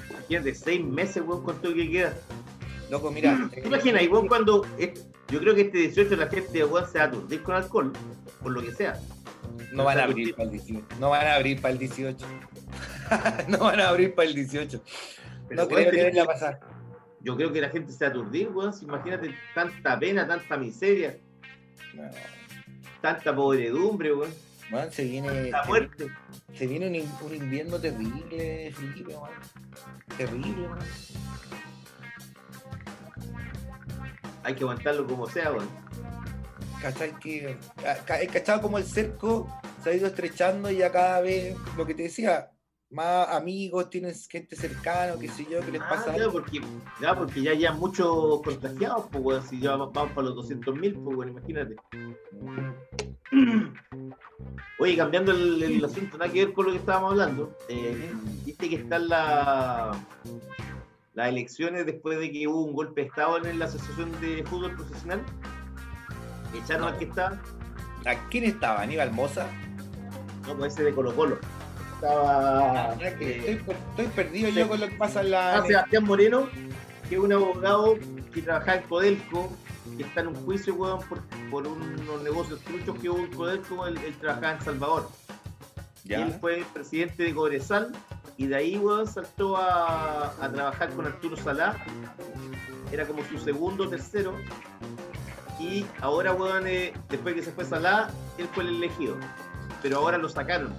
[0.09, 2.13] Imagínate, seis meses, weón, con todo lo que queda.
[2.89, 3.49] Loco, mira.
[3.53, 4.03] ¿Te imaginas?
[4.03, 4.65] Y vos cuando.
[4.77, 7.91] es- yo creo que este 18 la gente weón, se va a aturdir con alcohol,
[8.41, 8.99] por lo que sea.
[9.71, 10.85] No van a abrir para el 18.
[10.99, 12.25] No van a abrir para el 18.
[13.47, 14.81] no van a abrir para el 18.
[15.49, 16.59] Pero, no creo que vaya a pasar.
[17.21, 18.73] Yo creo que la gente se aturdir, weón.
[18.81, 21.17] Imagínate tanta pena, tanta miseria,
[21.93, 22.03] No.
[23.01, 24.31] tanta podredumbre, weón.
[24.71, 25.49] Bueno, se viene.
[25.51, 26.07] La muerte.
[26.53, 29.29] Se viene un, in- un invierno terrible, Felipe, weón.
[30.17, 30.79] Terrible, weón.
[34.43, 35.69] Hay que aguantarlo como sea, weón.
[36.81, 37.17] ¿Cachai?
[37.19, 37.57] Que,
[38.31, 39.47] cachado como el cerco
[39.81, 42.49] se ha ido estrechando y ya cada vez, lo que te decía,
[42.93, 46.33] más amigos, tienen gente cercana, qué sé yo, que les Ah, pasa claro, algo.
[46.33, 46.61] porque,
[47.01, 51.17] ya, porque ya hay muchos contagiados, pues, si ya vamos vamos para los 200.000, pues,
[51.17, 51.75] weón, imagínate.
[54.79, 58.11] Oye, cambiando el, el asunto, nada que ver con lo que estábamos hablando, eh,
[58.45, 59.91] viste que están la-
[61.13, 64.75] las elecciones después de que hubo un golpe de Estado en la Asociación de Fútbol
[64.75, 65.21] Profesional.
[66.55, 66.87] Echaron No.
[66.89, 67.41] al que está,
[68.05, 68.81] ¿A quién estaba?
[68.81, 69.47] ¿Aníbal Moza?
[70.45, 71.37] no, pues ese de Colo Colo.
[72.03, 74.55] Estaba eh, estoy, per- estoy perdido sí.
[74.55, 75.57] yo con lo que pasa en la.
[75.57, 76.49] Ah, Sebastián Moreno,
[77.07, 77.95] que es un abogado
[78.33, 79.51] que trabajaba en Codelco,
[79.97, 83.87] que está en un juicio, weón, por, por unos negocios truchos que hubo en Codelco,
[83.87, 85.09] él, él trabajaba en Salvador.
[86.03, 87.93] Y él fue presidente de Cobresal,
[88.35, 91.77] y de ahí, weón, saltó a, a trabajar con Arturo Salá,
[92.91, 94.35] era como su segundo tercero,
[95.57, 99.15] y ahora, weón, eh, después que se fue Salá, él fue el elegido,
[99.81, 100.73] pero ahora lo sacaron,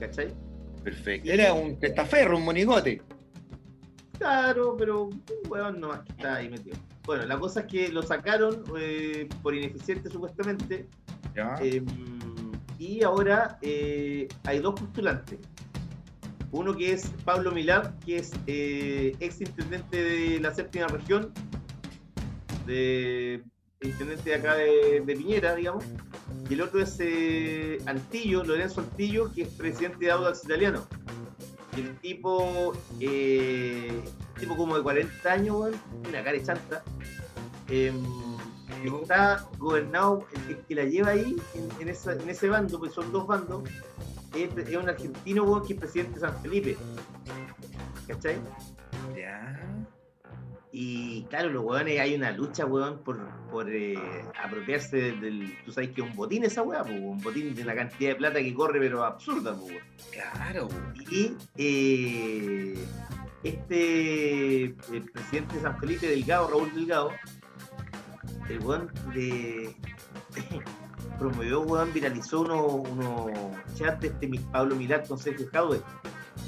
[0.00, 0.34] ¿cachai?
[0.86, 1.28] Perfecto.
[1.32, 3.02] Era un testaferro, un monigote.
[4.18, 6.76] Claro, pero un weón nomás que está ahí metido.
[7.04, 10.86] Bueno, la cosa es que lo sacaron eh, por ineficiente supuestamente
[11.34, 11.56] Ya.
[11.60, 11.82] eh,
[12.78, 15.40] y ahora eh, hay dos postulantes.
[16.52, 21.32] Uno que es Pablo Milán, que es eh, ex intendente de la séptima región,
[22.64, 23.42] de
[23.82, 25.84] intendente de acá de, de Piñera, digamos.
[26.48, 30.84] Y el otro es eh, Antillo, Lorenzo Antillo, que es presidente de Audax Italiano.
[31.76, 34.02] Y el tipo, eh,
[34.38, 35.70] tipo como de 40 años,
[36.08, 36.82] una cara chanta,
[37.68, 37.92] eh,
[39.02, 43.10] está gobernado, el que, la lleva ahí, en, en esa- en ese bando, pues son
[43.12, 43.68] dos bandos,
[44.34, 46.76] es, es un argentino, que es presidente de San Felipe.
[48.06, 48.36] ¿Cachai?
[49.16, 49.60] Ya.
[50.72, 53.18] Y claro, los weones, hay una lucha, weón, por,
[53.50, 53.94] por eh,
[54.42, 57.62] apropiarse del, del- Tú sabes que es un botín esa weá, pues, un botín de
[57.62, 59.78] una cantidad de plata que corre, pero absurda, weón.
[60.12, 60.68] Claro.
[61.10, 62.74] Y eh,
[63.42, 67.10] este el presidente de San Felipe Delgado, Raúl Delgado,
[68.48, 69.74] el weón de
[71.18, 73.30] promovió, weón, viralizó unos uno
[73.76, 75.80] chats de este Pablo Milar con Sergio Jaude.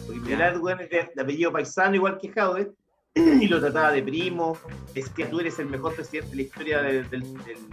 [0.07, 0.27] Porque Ya.
[0.27, 2.73] Milar, weón, es de, de apellido paisano, igual que Jaude,
[3.19, 4.57] y lo trataba de primo.
[4.95, 7.69] Es que tú eres el mejor presidente de la historia del, del, del-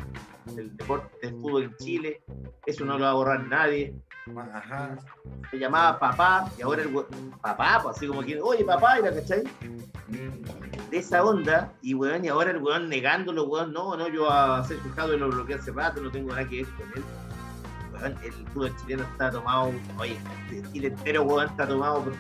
[0.55, 2.21] del deporte, del fútbol en Chile.
[2.65, 3.95] Eso no lo va a borrar nadie
[4.53, 4.95] Ajá.
[5.51, 6.89] se llamaba papá, y ahora el
[7.41, 9.43] papá, pues así como que, oye papá, era, ¿cachai?
[10.89, 14.63] De esa onda, y weón, y ahora el weón negándolo, weón, no, no, yo a
[14.63, 17.03] ser fijado lo bloqueé hace rato, no tengo nada que ver con él.
[17.93, 20.17] Weón, el fútbol chileno está tomado, oye,
[20.51, 22.13] el Chile entero, weón, está tomado por,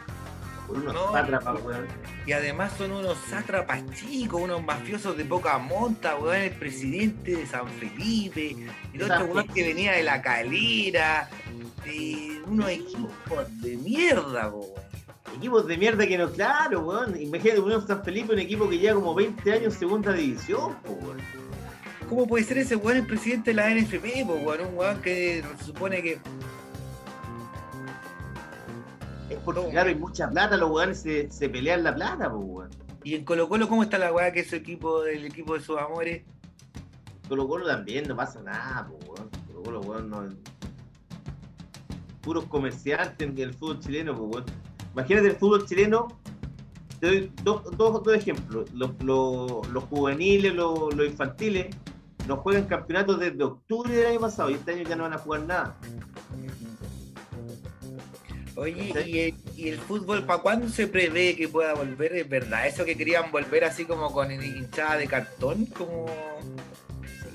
[0.67, 1.87] por unos No, sátrapas, weón.
[2.25, 7.45] Y además son unos sátrapas chicos, unos mafiosos de poca monta, weón, el presidente de
[7.45, 8.55] San Felipe,
[8.93, 11.29] y el otro San weón que venía de la calera,
[11.83, 14.85] de unos equipos de mierda, weón.
[15.35, 17.21] Equipos de mierda que no, claro, weón.
[17.21, 21.17] Imagínate, Unión San Felipe, un equipo que lleva como 20 años en segunda división, weón.
[22.07, 24.61] ¿Cómo puede ser ese weón el presidente de la NFP, weón?
[24.61, 26.19] Un weón que se supone que.
[29.29, 29.69] Es porque, No.
[29.69, 32.69] claro, hay mucha plata, los weones se, se pelean la plata, weón.
[33.03, 35.61] Y en Colo Colo, ¿cómo está la weá que es su equipo, el equipo de
[35.61, 36.23] sus amores?
[37.27, 39.29] Colo Colo también no pasa nada, po, weón.
[39.47, 40.23] Colo Colo, weón, no.
[42.21, 44.45] Puros comerciantes del fútbol chileno, po, weón.
[44.93, 46.07] Imagínate el fútbol chileno.
[46.99, 48.71] Te doy dos, dos, dos ejemplos.
[48.73, 51.75] Los, los- los juveniles, los, los infantiles,
[52.27, 55.17] no juegan campeonatos desde octubre del año pasado y este año ya no van a
[55.19, 55.75] jugar nada.
[58.55, 58.93] Oye.
[59.05, 62.15] ¿y el, y el fútbol para cuándo se prevé que pueda volver?
[62.15, 65.65] ¿Es verdad eso que querían volver así como con hinchada de cartón?
[65.65, 66.05] Como...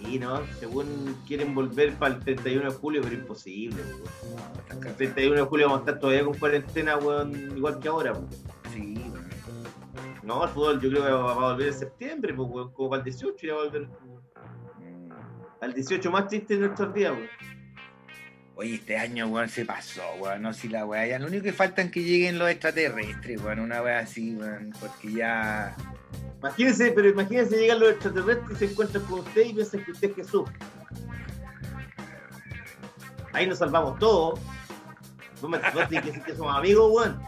[0.03, 0.41] Sí, ¿no?
[0.59, 4.87] Según quieren volver para el 31 de julio, pero imposible, po, weón.
[4.87, 8.27] El 31 de julio vamos a estar todavía con cuarentena, weón, igual que ahora, po.
[8.73, 9.29] Sí, weón.
[10.23, 12.91] No, el fútbol yo creo que va, va a volver en septiembre, pues, weón, como
[12.91, 13.89] para el 18 ya va a volver.
[14.79, 15.13] Mm.
[15.61, 17.60] Al 18 más triste de nuestros días, weón.
[18.61, 20.43] Oye, este año, weón, se pasó, weón.
[20.43, 21.19] No, si la weá ya.
[21.19, 23.61] Lo único que falta es que lleguen los extraterrestres, weón.
[23.61, 24.75] Una weá así, weón.
[24.79, 25.75] Porque ya.
[26.41, 30.11] Imagínense, pero imagínense llegan los extraterrestres y se encuentran con usted y piensan que usted
[30.11, 30.51] es Jesús.
[33.33, 34.39] Ahí nos salvamos todos.
[35.41, 37.19] No me que que somos amigos, weón.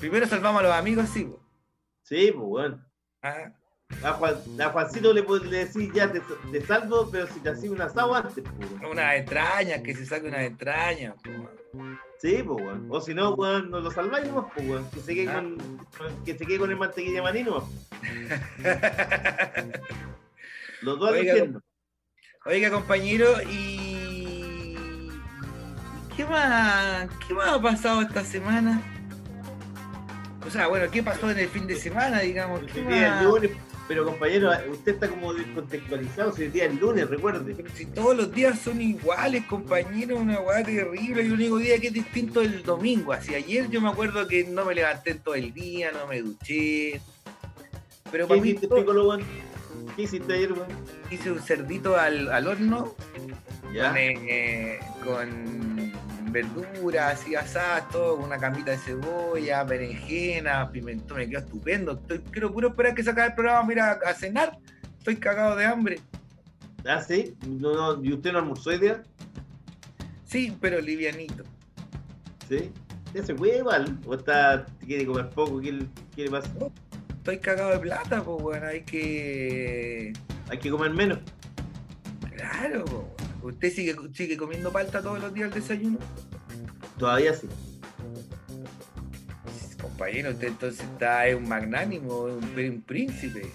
[0.00, 1.42] Primero salvamos a los amigos, sí, weón.
[2.02, 2.84] Sí, pues, weón.
[3.22, 3.52] Ah,
[4.04, 6.20] A, Juan, a Juancito le, le decís ya te,
[6.52, 8.70] te salvo, pero si te hacía un asado antes, pues.
[8.90, 11.98] Unas entrañas, que se saque unas entrañas, weón.
[12.20, 12.86] Sí, pues, weón.
[12.90, 14.90] O si no, weón, nos lo salváis nomás, pues, weón.
[14.90, 15.40] Que se quede, Ah.
[15.40, 17.64] con, que se quede con el mantequilla maní nomás.
[20.82, 21.34] Los dos Oiga.
[22.44, 24.76] Oiga, compañero, y.
[26.16, 27.08] ¿Qué más?
[27.26, 28.80] ¿Qué más ha pasado esta semana?
[30.46, 32.60] O sea, bueno, ¿qué pasó en el fin de semana, digamos?
[32.72, 33.22] ¿Qué más?
[33.24, 33.50] lunes,
[33.88, 37.54] pero compañero, usted está como descontextualizado, si hoy día es lunes, recuerde.
[37.56, 41.22] Pero si todos los días son iguales, compañero, una weá terrible.
[41.22, 43.12] Y el único día que es distinto es el domingo.
[43.14, 47.00] Así ayer yo me acuerdo que no me levanté todo el día, no me duché.
[48.12, 49.22] Pero ¿Qué para mí hiciste, todo- Piccolo, weón?
[49.96, 50.68] ¿Qué hiciste ayer, weón?
[51.10, 52.94] hice un cerdito al, al horno
[53.72, 53.88] Ya.
[53.88, 55.92] con, eh, con
[56.30, 61.92] verduras así asadas, todo, una camita de cebolla, berenjena, pimentón, me quedó estupendo.
[61.92, 64.58] Estoy, quiero puro esperar que se acabe el programa ir a, cenar.
[64.98, 66.00] Estoy cagado de hambre.
[66.84, 67.36] Ah, sí.
[67.46, 69.02] No, no, ¿Y usted no almorzó hoy día?
[70.24, 71.44] Sí, pero livianito.
[72.48, 72.70] Sí.
[73.14, 73.98] ¿Ya se puede igual?
[74.06, 75.60] ¿O está, quiere comer poco?
[75.60, 75.78] ¿Qué,
[76.14, 76.50] qué le pasa?
[77.08, 80.12] Estoy cagado de plata, pues bueno, hay que.
[80.50, 81.18] Hay que comer menos.
[82.34, 83.27] Claro, po, weón.
[83.42, 85.98] ¿Usted sigue, sigue comiendo palta todos los días al desayuno?
[86.98, 87.48] Todavía sí.
[89.80, 93.50] Compañero, usted entonces está es un magnánimo, un, un príncipe.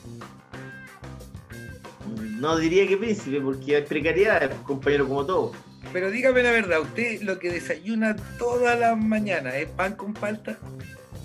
[2.39, 5.51] No diría que príncipe, porque hay precariedad, compañero, como todo.
[5.91, 10.57] Pero dígame la verdad, ¿usted lo que desayuna todas las mañanas es pan con palta?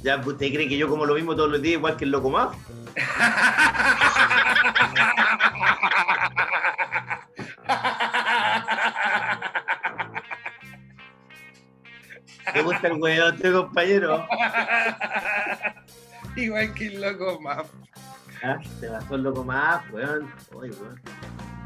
[0.02, 2.30] Ya, ¿usted cree que yo como lo mismo todos los días, igual que el loco
[2.30, 2.56] más?
[12.80, 14.26] ¿Te gusta el este compañero?
[16.36, 17.66] Igual que el loco más.
[18.42, 20.32] Ah, te pasó el loco más, weón.
[20.52, 21.02] Weón.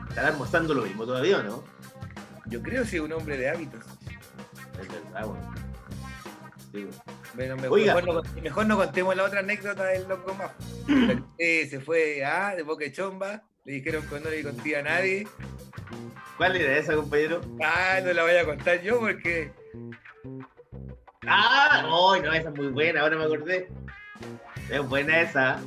[0.08, 1.62] ¿Estará almorzando lo mismo todavía no?
[2.46, 3.84] Yo creo que es un hombre de hábitos.
[4.80, 5.54] Es verdad, weón.
[6.72, 6.88] Sí.
[7.34, 7.94] Bueno, mejor, Oiga.
[7.94, 10.52] mejor no, mejor no contemos la otra anécdota del loco más.
[11.38, 15.28] Se fue ah, de boca de chomba, le dijeron que no le contía a nadie.
[16.38, 17.42] ¿Cuál era esa, compañero?
[17.62, 19.52] Ah, no la voy a contar yo porque
[21.26, 23.68] Ah, no, no, esa es muy buena, ahora me acordé.
[24.70, 25.60] Es buena esa.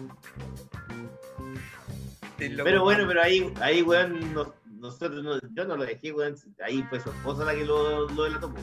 [2.37, 4.49] Pero bueno, pero ahí, ahí weón, nos-
[4.79, 6.35] nosotros, no- yo no lo dejé, weón.
[6.63, 8.53] Ahí fue su esposa la que lo, lo delató.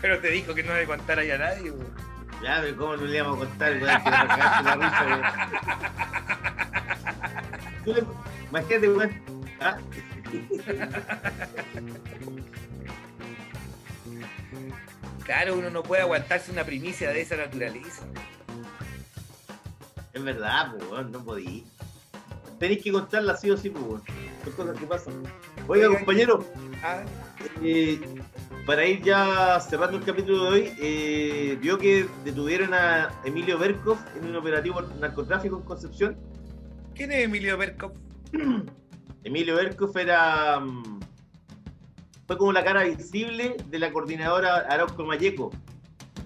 [0.00, 1.70] pero te dijo que no le contara ya a nadie.
[1.70, 1.94] weón.
[2.42, 4.02] Ya, pero ¿cómo no le íbamos a contar, weón?
[4.02, 4.28] Que nos
[4.64, 5.22] la risa,
[7.86, 8.06] weón.
[8.50, 9.22] Imagínate, weón.
[9.60, 9.78] Ah,
[15.24, 18.04] Claro, uno no puede aguantarse una primicia de esa naturaleza.
[20.12, 21.64] es verdad, pues, no podí.
[22.58, 24.02] Tenéis que contarla sí o sí, pues.
[24.44, 25.14] Son cosas que pasan.
[25.68, 26.44] Oiga, Oiga, compañero,
[26.84, 27.02] Ah,
[27.62, 28.00] eh,
[28.66, 33.98] para ir ya cerrando el capítulo de hoy, eh, vio que detuvieron a Emilio Berkov
[34.16, 36.16] en un operativo narcotráfico en Concepción.
[36.94, 37.92] ¿Quién es Emilio Berkov?
[39.24, 40.58] Emilio Berkov era.
[40.60, 41.00] mm,
[42.32, 45.50] fue como la cara visible de la coordinadora Arauco Mayeco.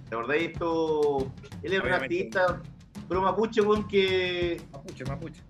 [0.09, 1.33] ¿Te acordáis esto?
[1.65, 2.62] Él era un activista
[3.09, 4.61] pro mapuche, weón, que.
[4.73, 5.43] Mapuche, mapuche.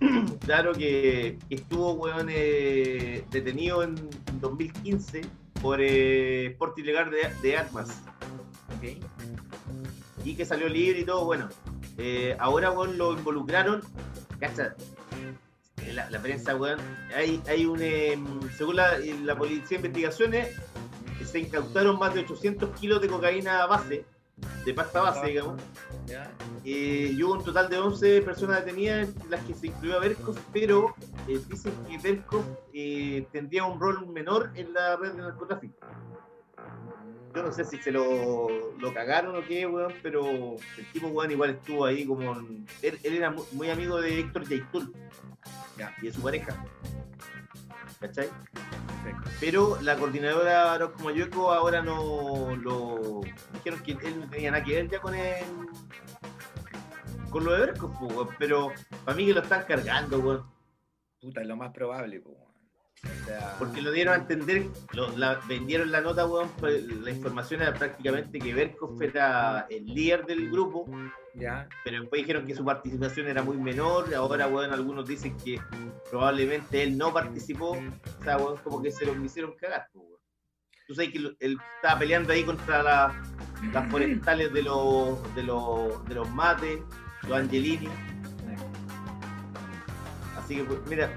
[0.44, 3.96] Claro que que estuvo, weón, eh, detenido en
[4.40, 5.22] 2015
[5.60, 8.00] por eh, porte ilegal de, de armas.
[10.24, 11.48] Y que salió libre y todo, bueno.
[11.98, 13.82] Eh, ahora, weón, lo involucraron.
[14.38, 14.76] Cacha,
[15.92, 16.78] la, la prensa, weón.
[17.14, 17.82] Hay, hay un.
[17.82, 18.24] em,
[18.56, 20.48] según la, la Policía de Investigaciones,
[21.24, 24.04] se incautaron más de 800 kilos de cocaína base,
[24.64, 25.60] de pasta base, digamos.
[26.64, 30.00] Eh, y hubo un total de 11 personas detenidas, entre las que se incluyó a
[30.00, 30.94] Berkov, pero
[31.28, 35.74] eh, dicen que Berkov eh, tendría un rol menor en la red de narcotráfico.
[37.34, 38.46] Yo no sé si se lo,
[38.78, 42.32] lo cagaron o qué, weón, pero el tipo, weón, igual estuvo ahí como...
[42.82, 44.94] él, él era mu- muy amigo de Héctor Yaitul
[45.76, 45.92] Ya.
[46.00, 46.64] y de su pareja.
[48.00, 48.28] ¿Cachai?
[49.02, 49.30] Perfecto.
[49.40, 53.20] Pero la coordinadora Arauco Mayoco ahora no lo...
[53.54, 55.44] Dijeron que él no tenía nada que ver ya con el...
[57.30, 58.70] Con lo de Berkov, po, weón, pero
[59.04, 60.44] para mí que lo están cargando, weón.
[61.20, 62.43] Puta, es lo más probable, po, weón.
[63.58, 67.74] Porque lo dieron a entender, lo- la- vendieron la nota, weón, pues, la información era
[67.74, 70.86] prácticamente que Berkov era el líder del grupo,
[71.34, 71.68] ya.
[71.84, 75.60] pero después dijeron que su participación era muy menor, ahora, weón, algunos dicen que
[76.10, 80.20] probablemente él no participó, o sea, weón, como que se lo quisieron cagar, po, weón.
[80.86, 83.22] Tú sabes que él estaba peleando ahí contra la-
[83.72, 86.78] las forestales de los, de los, de los mates,
[87.22, 87.88] los angelini,
[90.38, 91.10] así que, pues, mira,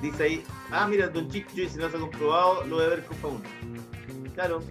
[0.00, 3.42] dice ahí, ah, mira, Don Chicho dice, no se ha comprobado lo de Berkov aún.
[4.34, 4.62] Claro.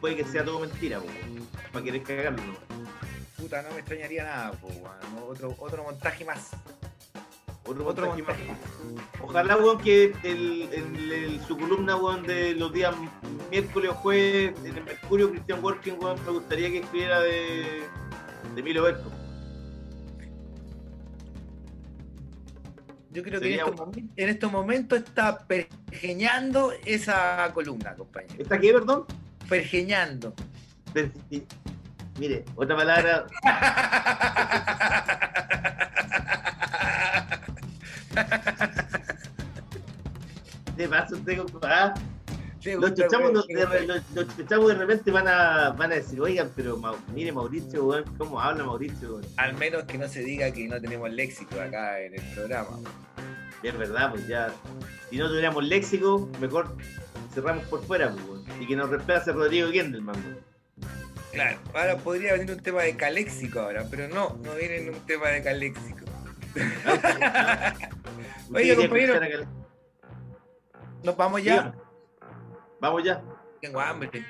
[0.00, 1.00] Puede que sea todo mentira,
[1.72, 2.54] para querer cagarlo, ¿no?
[3.36, 5.28] Puta, no me extrañaría nada, po, weón.
[5.30, 6.50] Otro, otro montaje más.
[7.64, 8.38] Otro, Otro montaje más.
[8.38, 9.20] montaje más.
[9.22, 12.94] Ojalá, weón, que el, el- el- su columna, weón, de los días
[13.50, 17.82] miércoles o jueves en el Mercurio, Christian Working, weón, me gustaría que escribiera de,
[18.54, 19.10] de Milo Berco.
[23.12, 28.34] Yo creo que en Sería- estos, momen- en estos momentos está pergeñando esa columna, compañero.
[28.38, 29.04] ¿Está qué, perdón?
[29.48, 30.32] Pergeñando.
[32.18, 33.26] Mire, otra palabra,
[40.76, 41.94] de paso usted, compa-
[42.64, 46.50] Los chuchamos, de, de- los, los chuchamos de repente van a, van a decir, oigan,
[46.54, 49.14] pero Mau- mire Mauricio, weón, ¿cómo habla Mauricio?
[49.14, 49.24] weón?".
[49.38, 52.78] Al menos que no se diga que no tenemos léxico acá en el programa.
[53.62, 54.52] Es verdad, pues ya,
[55.10, 56.74] si no tuviéramos léxico, mejor
[57.34, 60.16] cerramos por fuera, pues, y que nos reemplace Rodrigo Gendelman.
[60.16, 60.38] weón.
[61.32, 65.00] Claro, ahora podría venir un tema de caléxico ahora, pero no, no viene en un
[65.06, 66.04] tema de caléxico.
[68.52, 69.20] Oiga, compañero.
[71.04, 71.72] Nos vamos ya.
[72.80, 73.22] Vamos ya.
[73.60, 74.24] Tengo hambre.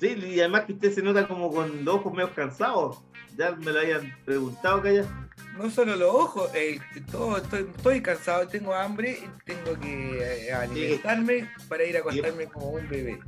[0.00, 3.00] Sí, y además que usted se nota como con los ojos medio cansados.
[3.36, 5.28] Ya me lo habían preguntado que ya.
[5.56, 6.80] No solo los ojos, eh,
[7.10, 12.70] todo, estoy, estoy cansado, tengo hambre, tengo que eh, alimentarme para ir a acostarme como
[12.70, 13.20] un bebé.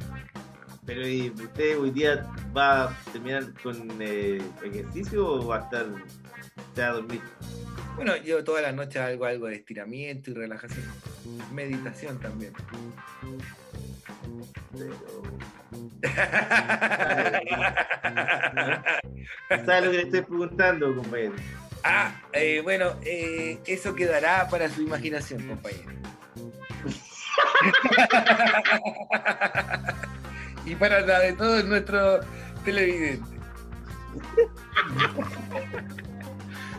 [0.84, 2.26] Pero ¿y usted hoy día
[2.56, 5.86] va a terminar con eh, ejercicio o va a estar
[6.74, 7.20] se va a dormir?
[7.96, 10.84] Bueno, yo todas las noches hago algo de estiramiento y relajación.
[11.52, 12.52] Meditación también.
[19.64, 21.34] ¿Sabe lo que le estoy preguntando, compañero?
[21.84, 25.86] ah, eh, bueno, eh, eso quedará para su imaginación, compañero.
[30.64, 32.24] y para la de todos nuestros
[32.64, 33.28] televidentes.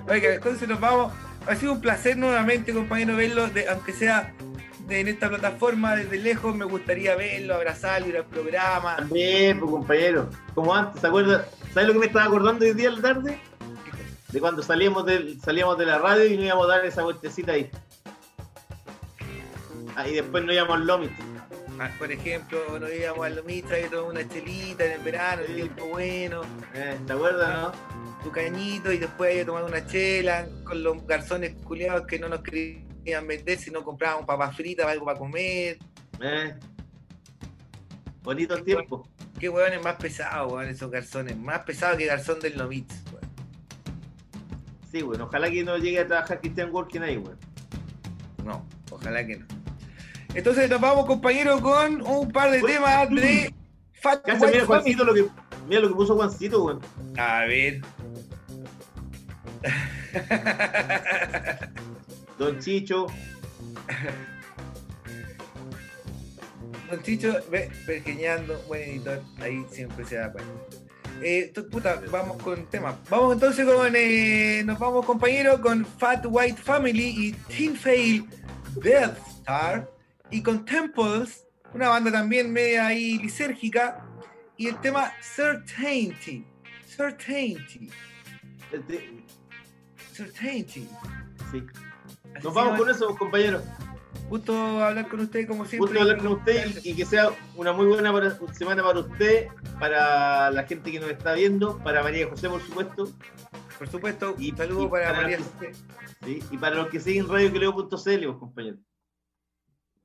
[0.07, 1.13] Oiga, entonces nos vamos.
[1.47, 4.33] Ha sido un placer nuevamente, compañero, verlo, aunque sea
[4.89, 6.55] en esta plataforma desde lejos.
[6.55, 8.95] Me gustaría verlo, abrazarlo, ir al programa.
[8.97, 10.29] También, pues, compañero.
[10.55, 11.45] Como antes, ¿se acuerda?
[11.73, 13.39] ¿Sabes lo que me estaba acordando hoy día a la tarde?
[14.31, 17.53] De cuando salíamos, del, salíamos de la radio y nos íbamos a dar esa vueltecita
[17.53, 17.69] ahí.
[19.95, 21.11] Ah, y después nos íbamos al Lomit.
[21.79, 25.55] Ah, Por ejemplo, nos íbamos a Lomitra y tomamos una chelita en el verano, el
[25.55, 26.41] tiempo bueno,
[26.73, 27.97] Eh, ¿Te acuerdas, no?
[28.23, 32.27] tu cañito y después ahí a tomar una chela con los garzones culiados que no
[32.27, 32.86] nos querían
[33.27, 35.79] vender si no comprábamos papas fritas, algo para comer.
[36.21, 36.55] Eh.
[38.21, 39.07] Bonitos tiempos.
[39.39, 41.37] Qué hueones más pesados, weón, esos garzones.
[41.37, 43.27] Más pesados que garzón del Lomitz, weón.
[44.91, 47.37] Sí, bueno, ojalá que no llegue a trabajar Christian Working ahí, weón.
[48.43, 49.45] No, ojalá que no.
[50.33, 53.53] Entonces nos vamos, compañero, con un par de temas de
[53.93, 54.67] Fat Cacha, White mira, Family.
[54.95, 55.25] Juancito, lo que,
[55.67, 56.81] mira lo que puso Juancito, weón.
[57.17, 57.81] A ver.
[62.37, 63.07] Don Chicho.
[66.89, 70.53] Don Chicho, ve, pergeñando, buen editor, ahí siempre se da cuenta.
[71.21, 72.95] Eh, puta, vamos con temas.
[73.09, 78.25] Vamos entonces con, eh, nos vamos compañero con Fat White Family y Teen Fail
[78.75, 79.89] Death Star
[80.29, 84.05] y con Temples, una banda también media ahí lisérgica
[84.57, 86.45] y el tema Certainty.
[86.85, 87.89] Certainty.
[88.71, 89.23] Este,
[90.13, 90.87] Certainty.
[91.51, 91.63] sí.
[92.43, 93.63] Nos vamos con eso, compañeros.
[94.29, 94.53] Gusto
[94.83, 95.87] hablar con usted como siempre.
[95.87, 99.47] Gusto hablar con usted y, y que sea una muy buena para- semana para usted,
[99.79, 103.09] para la gente que nos está viendo, para María José, por supuesto,
[103.77, 105.71] Por supuesto, Y- saludo y para para- María José.
[106.25, 106.43] ¿sí?
[106.51, 107.87] y para los que siguen radioqueleo.cl,
[108.25, 108.79] pues, compañeros.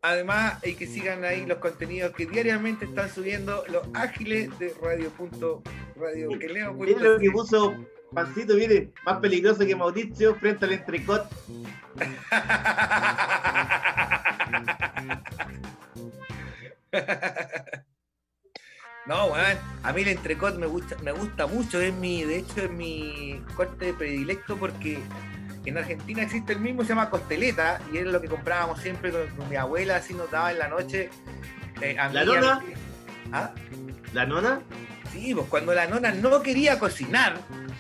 [0.03, 5.13] Además, hay que sigan ahí los contenidos que diariamente están subiendo los ágiles de radio.
[5.97, 7.75] radio que leo lo que puso
[8.15, 11.27] Pancito, mire, más peligroso que Mauricio frente al entrecot.
[19.05, 22.63] No, weón, a mí el entrecot me gusta, me gusta mucho, es mi, de hecho
[22.63, 25.01] es mi corte predilecto porque
[25.65, 29.27] en Argentina existe el mismo, se llama costeleta, y es lo que comprábamos siempre con,
[29.37, 31.11] con mi abuela, así nos daba en la noche.
[31.81, 32.61] eh, a ¿La mí, a nona?
[33.33, 33.51] ¿Ah?
[34.13, 34.61] ¿La nona?
[35.13, 37.35] Sí, pues cuando la nona no quería cocinar,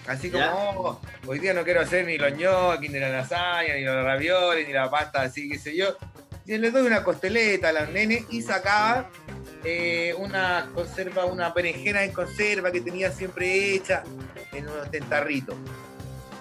[0.06, 0.44] así como.
[0.54, 4.66] "Oh, hoy día no quiero hacer ni los ñoquis, ni la lasaña, ni los ravioles,
[4.66, 5.96] ni la pasta, así que sé yo.
[6.44, 9.08] Yo le doy una costeleta a los nenes y sacaba
[9.64, 14.02] eh, una conserva, una berenjena en conserva que tenía siempre hecha
[14.52, 15.54] en unos tentarritos.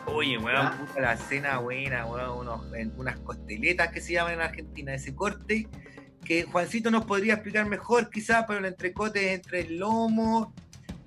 [0.08, 4.42] Oye, weón, puta la cena buena, weón, unos- en unas costeletas que se llaman en
[4.42, 5.68] Argentina, ese corte
[6.26, 10.54] que Juancito nos podría explicar mejor quizás, pero el entrecote es entre el lomo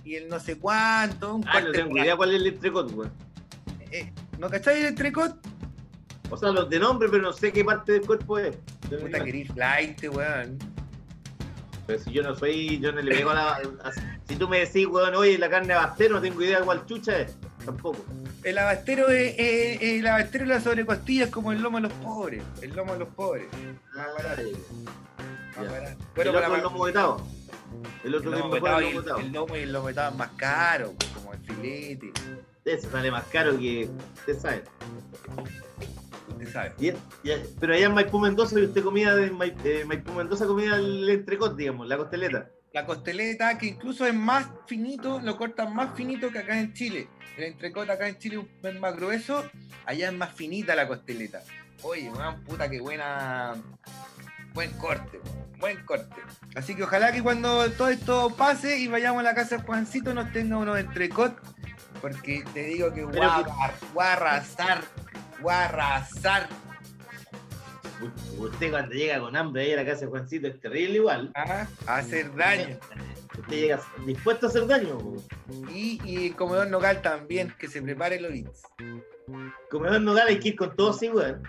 [0.05, 3.13] y el no sé cuánto, un Ah, no tengo idea cuál es el entrecot, weón.
[3.91, 5.37] eh, ¿No cacháis el entrecot?
[6.31, 8.57] O sea, los de nombre, pero no sé qué parte del cuerpo es.
[9.01, 10.59] Puta querís flight, weón.
[11.87, 13.53] Pero si yo no soy, yo no le pego a la.
[13.57, 13.93] a-
[14.27, 17.19] si tú me decís, weón, oye, la carne abastero, no tengo idea de cuál chucha
[17.21, 17.37] es.
[17.65, 18.05] Tampoco.
[18.43, 21.93] El abastero es, es- es- el abastero la sobrecostilla es como el lomo de los
[21.95, 22.43] pobres.
[22.63, 23.47] El lomo de los pobres.
[23.95, 24.43] Más barato.
[25.57, 25.91] Más barato.
[25.91, 27.27] el Bueno, otro para lomo vetado.
[28.05, 29.19] El otro el lomo el y lomo el, vetado.
[29.19, 32.13] el lomo y el lomo más caro, como el filete.
[32.65, 33.89] Ese sale más caro que.
[34.17, 34.65] Usted sabe.
[36.29, 36.73] Usted sabe.
[36.79, 39.27] Y- y- pero allá en Maipú Mendoza, y usted comía de
[39.65, 42.51] eh, Maipú Mendoza comía el entrecot, digamos, la costeleta.
[42.73, 47.09] La costeleta, que incluso es más finito, lo cortan más finito que acá en Chile.
[47.37, 49.45] El entrecot acá en Chile es más grueso,
[49.87, 51.43] allá es más finita la costeleta.
[51.83, 53.55] Oye, una puta que buena.
[54.55, 56.21] Buen corte, weón, buen corte.
[56.55, 60.13] Así que ojalá que cuando todo esto pase y vayamos a la casa de Juancito
[60.13, 61.35] nos tenga unos entrecot,
[62.03, 64.85] porque te digo que voy Pero a, arrasar,
[65.41, 66.49] voy a arrasar.
[68.37, 71.33] Usted cuando llega con hambre ahí a la casa de Juancito es terrible igual.
[71.35, 71.67] ¿ah?
[71.87, 72.79] a hacer daño.
[73.39, 74.99] Usted llega dispuesto a hacer daño.
[75.73, 78.65] Y, y el comedor local también, que se prepare el Oritz.
[79.71, 81.43] Comedor Nogal hay que ir con todo así, weón.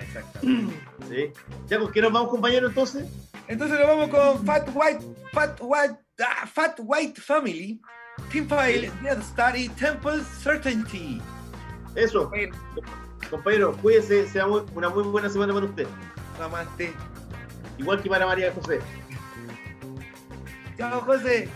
[0.00, 0.74] Exactamente.
[1.08, 1.32] Sí.
[1.68, 3.06] Ya, ¿con qué nos vamos, compañero, entonces?
[3.48, 7.80] Entonces nos vamos con Fat White, Fat White, ah, Fat White Family,
[8.30, 11.20] Team File, Death Star y Temple Certainty.
[11.94, 12.30] Eso,
[13.30, 15.86] compañero, cuídese, sea muy- una muy buena semana para usted.
[16.38, 16.92] Namaste.
[17.78, 18.80] Igual que para María José.
[20.78, 21.48] Chao, José.